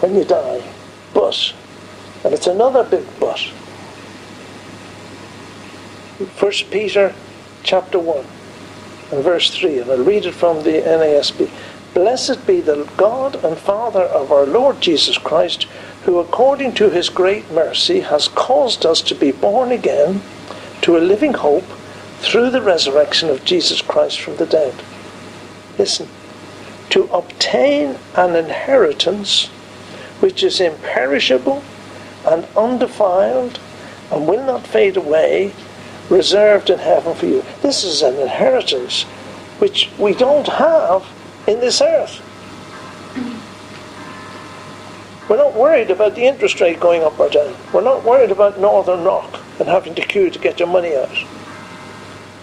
when 0.00 0.14
you 0.14 0.24
die, 0.24 0.62
but, 1.12 1.52
and 2.24 2.32
it's 2.32 2.46
another 2.46 2.82
big 2.82 3.04
but, 3.20 3.38
1 6.18 6.52
Peter 6.70 7.14
chapter 7.62 7.98
1 7.98 8.24
and 9.12 9.22
verse 9.22 9.50
3, 9.50 9.80
and 9.80 9.90
I'll 9.90 10.04
read 10.04 10.24
it 10.24 10.32
from 10.32 10.62
the 10.62 10.80
NASB. 10.80 11.50
Blessed 11.92 12.46
be 12.46 12.60
the 12.60 12.88
God 12.96 13.44
and 13.44 13.56
Father 13.56 14.02
of 14.02 14.32
our 14.32 14.46
Lord 14.46 14.80
Jesus 14.80 15.18
Christ, 15.18 15.64
who 16.04 16.18
according 16.18 16.72
to 16.74 16.90
his 16.90 17.08
great 17.08 17.50
mercy 17.50 18.00
has 18.00 18.28
caused 18.28 18.86
us 18.86 19.00
to 19.02 19.14
be 19.14 19.32
born 19.32 19.70
again 19.70 20.22
to 20.82 20.96
a 20.96 20.98
living 20.98 21.34
hope 21.34 21.64
through 22.18 22.50
the 22.50 22.62
resurrection 22.62 23.28
of 23.28 23.44
Jesus 23.44 23.82
Christ 23.82 24.20
from 24.20 24.36
the 24.36 24.46
dead. 24.46 24.74
Listen, 25.78 26.08
to 26.90 27.04
obtain 27.12 27.98
an 28.16 28.36
inheritance 28.36 29.46
which 30.20 30.42
is 30.42 30.60
imperishable 30.60 31.62
and 32.26 32.46
undefiled 32.56 33.58
and 34.10 34.26
will 34.26 34.44
not 34.44 34.66
fade 34.66 34.96
away, 34.96 35.52
reserved 36.08 36.70
in 36.70 36.78
heaven 36.78 37.14
for 37.14 37.26
you. 37.26 37.44
This 37.62 37.84
is 37.84 38.02
an 38.02 38.16
inheritance 38.16 39.02
which 39.58 39.90
we 39.98 40.14
don't 40.14 40.46
have 40.46 41.06
in 41.46 41.60
this 41.60 41.80
earth. 41.80 42.20
We're 45.28 45.38
not 45.38 45.54
worried 45.54 45.90
about 45.90 46.14
the 46.14 46.26
interest 46.26 46.60
rate 46.60 46.78
going 46.80 47.02
up 47.02 47.18
or 47.18 47.30
down. 47.30 47.56
We're 47.72 47.80
not 47.80 48.04
worried 48.04 48.30
about 48.30 48.60
Northern 48.60 49.04
Rock 49.04 49.40
and 49.58 49.68
having 49.68 49.94
to 49.94 50.02
queue 50.02 50.28
to 50.28 50.38
get 50.38 50.58
your 50.60 50.68
money 50.68 50.94
out. 50.94 51.16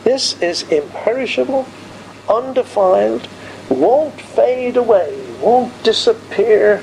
This 0.04 0.42
is 0.42 0.64
imperishable, 0.64 1.68
undefiled, 2.28 3.28
won't 3.70 4.20
fade 4.20 4.78
away, 4.78 5.16
won't 5.42 5.84
disappear 5.84 6.80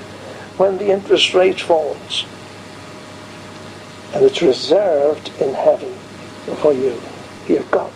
when 0.57 0.79
the 0.79 0.91
interest 0.91 1.35
rate 1.35 1.61
falls. 1.61 2.25
And 4.15 4.25
it's 4.25 4.43
reserved 4.43 5.31
in 5.41 5.55
heaven 5.55 5.93
for 6.63 6.73
you. 6.73 7.01
You've 7.47 7.71
got 7.71 7.91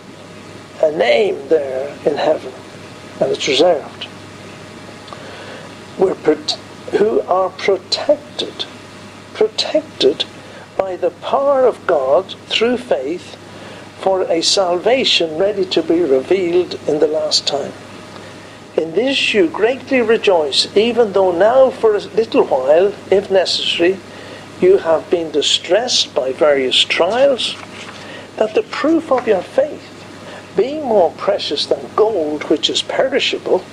a 0.82 0.92
name 0.92 1.48
there 1.48 1.88
in 2.04 2.16
heaven, 2.16 2.52
and 3.20 3.30
it's 3.30 3.48
reserved. 3.48 4.08
We're 5.98 6.14
who 6.92 7.20
are 7.22 7.50
protected, 7.50 8.66
protected 9.34 10.24
by 10.76 10.96
the 10.96 11.10
power 11.10 11.64
of 11.64 11.86
God 11.86 12.34
through 12.48 12.76
faith 12.76 13.36
for 13.98 14.22
a 14.22 14.42
salvation 14.42 15.38
ready 15.38 15.64
to 15.66 15.82
be 15.82 16.00
revealed 16.00 16.74
in 16.88 16.98
the 16.98 17.06
last 17.06 17.46
time. 17.46 17.72
In 18.76 18.92
this 18.92 19.32
you 19.32 19.48
greatly 19.48 20.00
rejoice, 20.00 20.74
even 20.76 21.12
though 21.12 21.32
now 21.32 21.70
for 21.70 21.94
a 21.94 22.00
little 22.00 22.44
while, 22.44 22.92
if 23.10 23.30
necessary, 23.30 23.98
you 24.62 24.78
have 24.78 25.10
been 25.10 25.30
distressed 25.32 26.14
by 26.14 26.32
various 26.32 26.76
trials, 26.76 27.56
that 28.36 28.54
the 28.54 28.62
proof 28.62 29.10
of 29.10 29.26
your 29.26 29.42
faith, 29.42 29.88
being 30.56 30.84
more 30.84 31.10
precious 31.12 31.66
than 31.66 31.94
gold 31.96 32.44
which 32.44 32.70
is 32.70 32.82
perishable, 32.82 33.64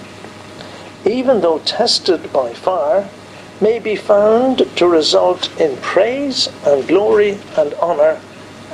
even 1.06 1.42
though 1.42 1.60
tested 1.60 2.34
by 2.34 2.54
fire, 2.54 3.08
may 3.62 3.80
be 3.80 3.96
found 3.96 4.58
to 4.76 4.88
result 4.88 5.50
in 5.60 5.78
praise 5.78 6.50
and 6.66 6.88
glory 6.88 7.38
and 7.58 7.74
honour 7.76 8.20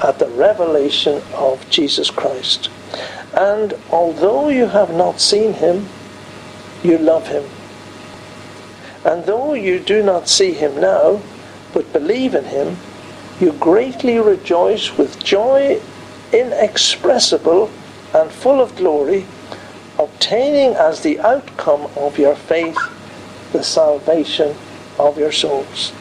at 0.03 0.19
the 0.19 0.29
revelation 0.29 1.21
of 1.33 1.67
Jesus 1.69 2.09
Christ. 2.09 2.69
And 3.33 3.73
although 3.91 4.49
you 4.49 4.67
have 4.67 4.91
not 4.93 5.19
seen 5.19 5.53
him, 5.53 5.87
you 6.83 6.97
love 6.97 7.27
him. 7.27 7.43
And 9.03 9.25
though 9.25 9.53
you 9.53 9.79
do 9.79 10.01
not 10.03 10.27
see 10.27 10.51
him 10.51 10.79
now, 10.79 11.21
but 11.75 11.91
believe 11.91 12.33
in 12.33 12.45
him, 12.45 12.77
you 13.37 13.51
greatly 13.51 14.17
rejoice 14.17 14.97
with 14.97 15.21
joy 15.21 15.81
inexpressible 16.31 17.69
and 18.13 18.31
full 18.31 18.61
of 18.61 18.73
glory, 18.77 19.25
obtaining 19.99 20.73
as 20.75 21.01
the 21.01 21.19
outcome 21.19 21.81
of 21.97 22.17
your 22.17 22.35
faith 22.35 22.77
the 23.51 23.61
salvation 23.61 24.55
of 24.97 25.17
your 25.17 25.33
souls. 25.33 25.91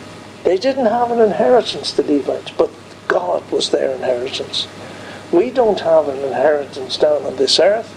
They 0.44 0.58
didn't 0.58 0.86
have 0.86 1.10
an 1.10 1.20
inheritance, 1.20 1.92
the 1.92 2.04
Levites, 2.04 2.52
but 2.52 2.70
God 3.08 3.50
was 3.50 3.70
their 3.70 3.90
inheritance. 3.90 4.68
We 5.32 5.50
don't 5.50 5.80
have 5.80 6.08
an 6.08 6.18
inheritance 6.18 6.96
down 6.96 7.24
on 7.24 7.34
this 7.34 7.58
earth. 7.58 7.92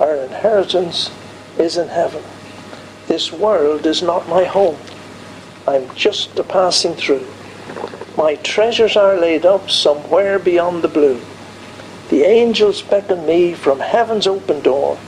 Our 0.00 0.14
inheritance 0.14 1.10
is 1.58 1.76
in 1.76 1.88
heaven. 1.88 2.22
This 3.08 3.32
world 3.32 3.86
is 3.86 4.02
not 4.02 4.28
my 4.28 4.44
home. 4.44 4.76
I'm 5.66 5.94
just 5.94 6.38
a 6.38 6.42
passing 6.42 6.94
through. 6.94 7.26
My 8.16 8.34
treasures 8.36 8.96
are 8.96 9.16
laid 9.16 9.46
up 9.46 9.70
somewhere 9.70 10.38
beyond 10.38 10.82
the 10.82 10.88
blue. 10.88 11.20
The 12.08 12.24
angels 12.24 12.82
beckon 12.82 13.24
me 13.24 13.54
from 13.54 13.80
heaven's 13.80 14.26
open 14.26 14.60
door, 14.60 14.98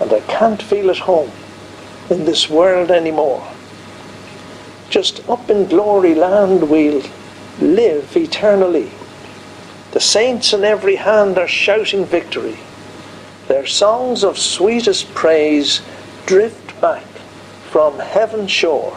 and 0.00 0.12
I 0.12 0.20
can't 0.20 0.62
feel 0.62 0.90
at 0.90 0.98
home 0.98 1.30
in 2.10 2.24
this 2.24 2.50
world 2.50 2.90
anymore. 2.90 3.46
Just 4.90 5.26
up 5.28 5.48
in 5.48 5.66
glory 5.66 6.14
land 6.14 6.68
we'll 6.68 7.02
live 7.60 8.16
eternally. 8.16 8.90
The 9.92 10.00
saints 10.00 10.52
in 10.52 10.64
every 10.64 10.96
hand 10.96 11.38
are 11.38 11.48
shouting 11.48 12.04
victory. 12.04 12.58
Their 13.46 13.66
songs 13.66 14.24
of 14.24 14.38
sweetest 14.38 15.14
praise 15.14 15.82
drift 16.26 16.80
back 16.80 17.04
from 17.70 17.98
heaven's 18.00 18.50
shore, 18.50 18.96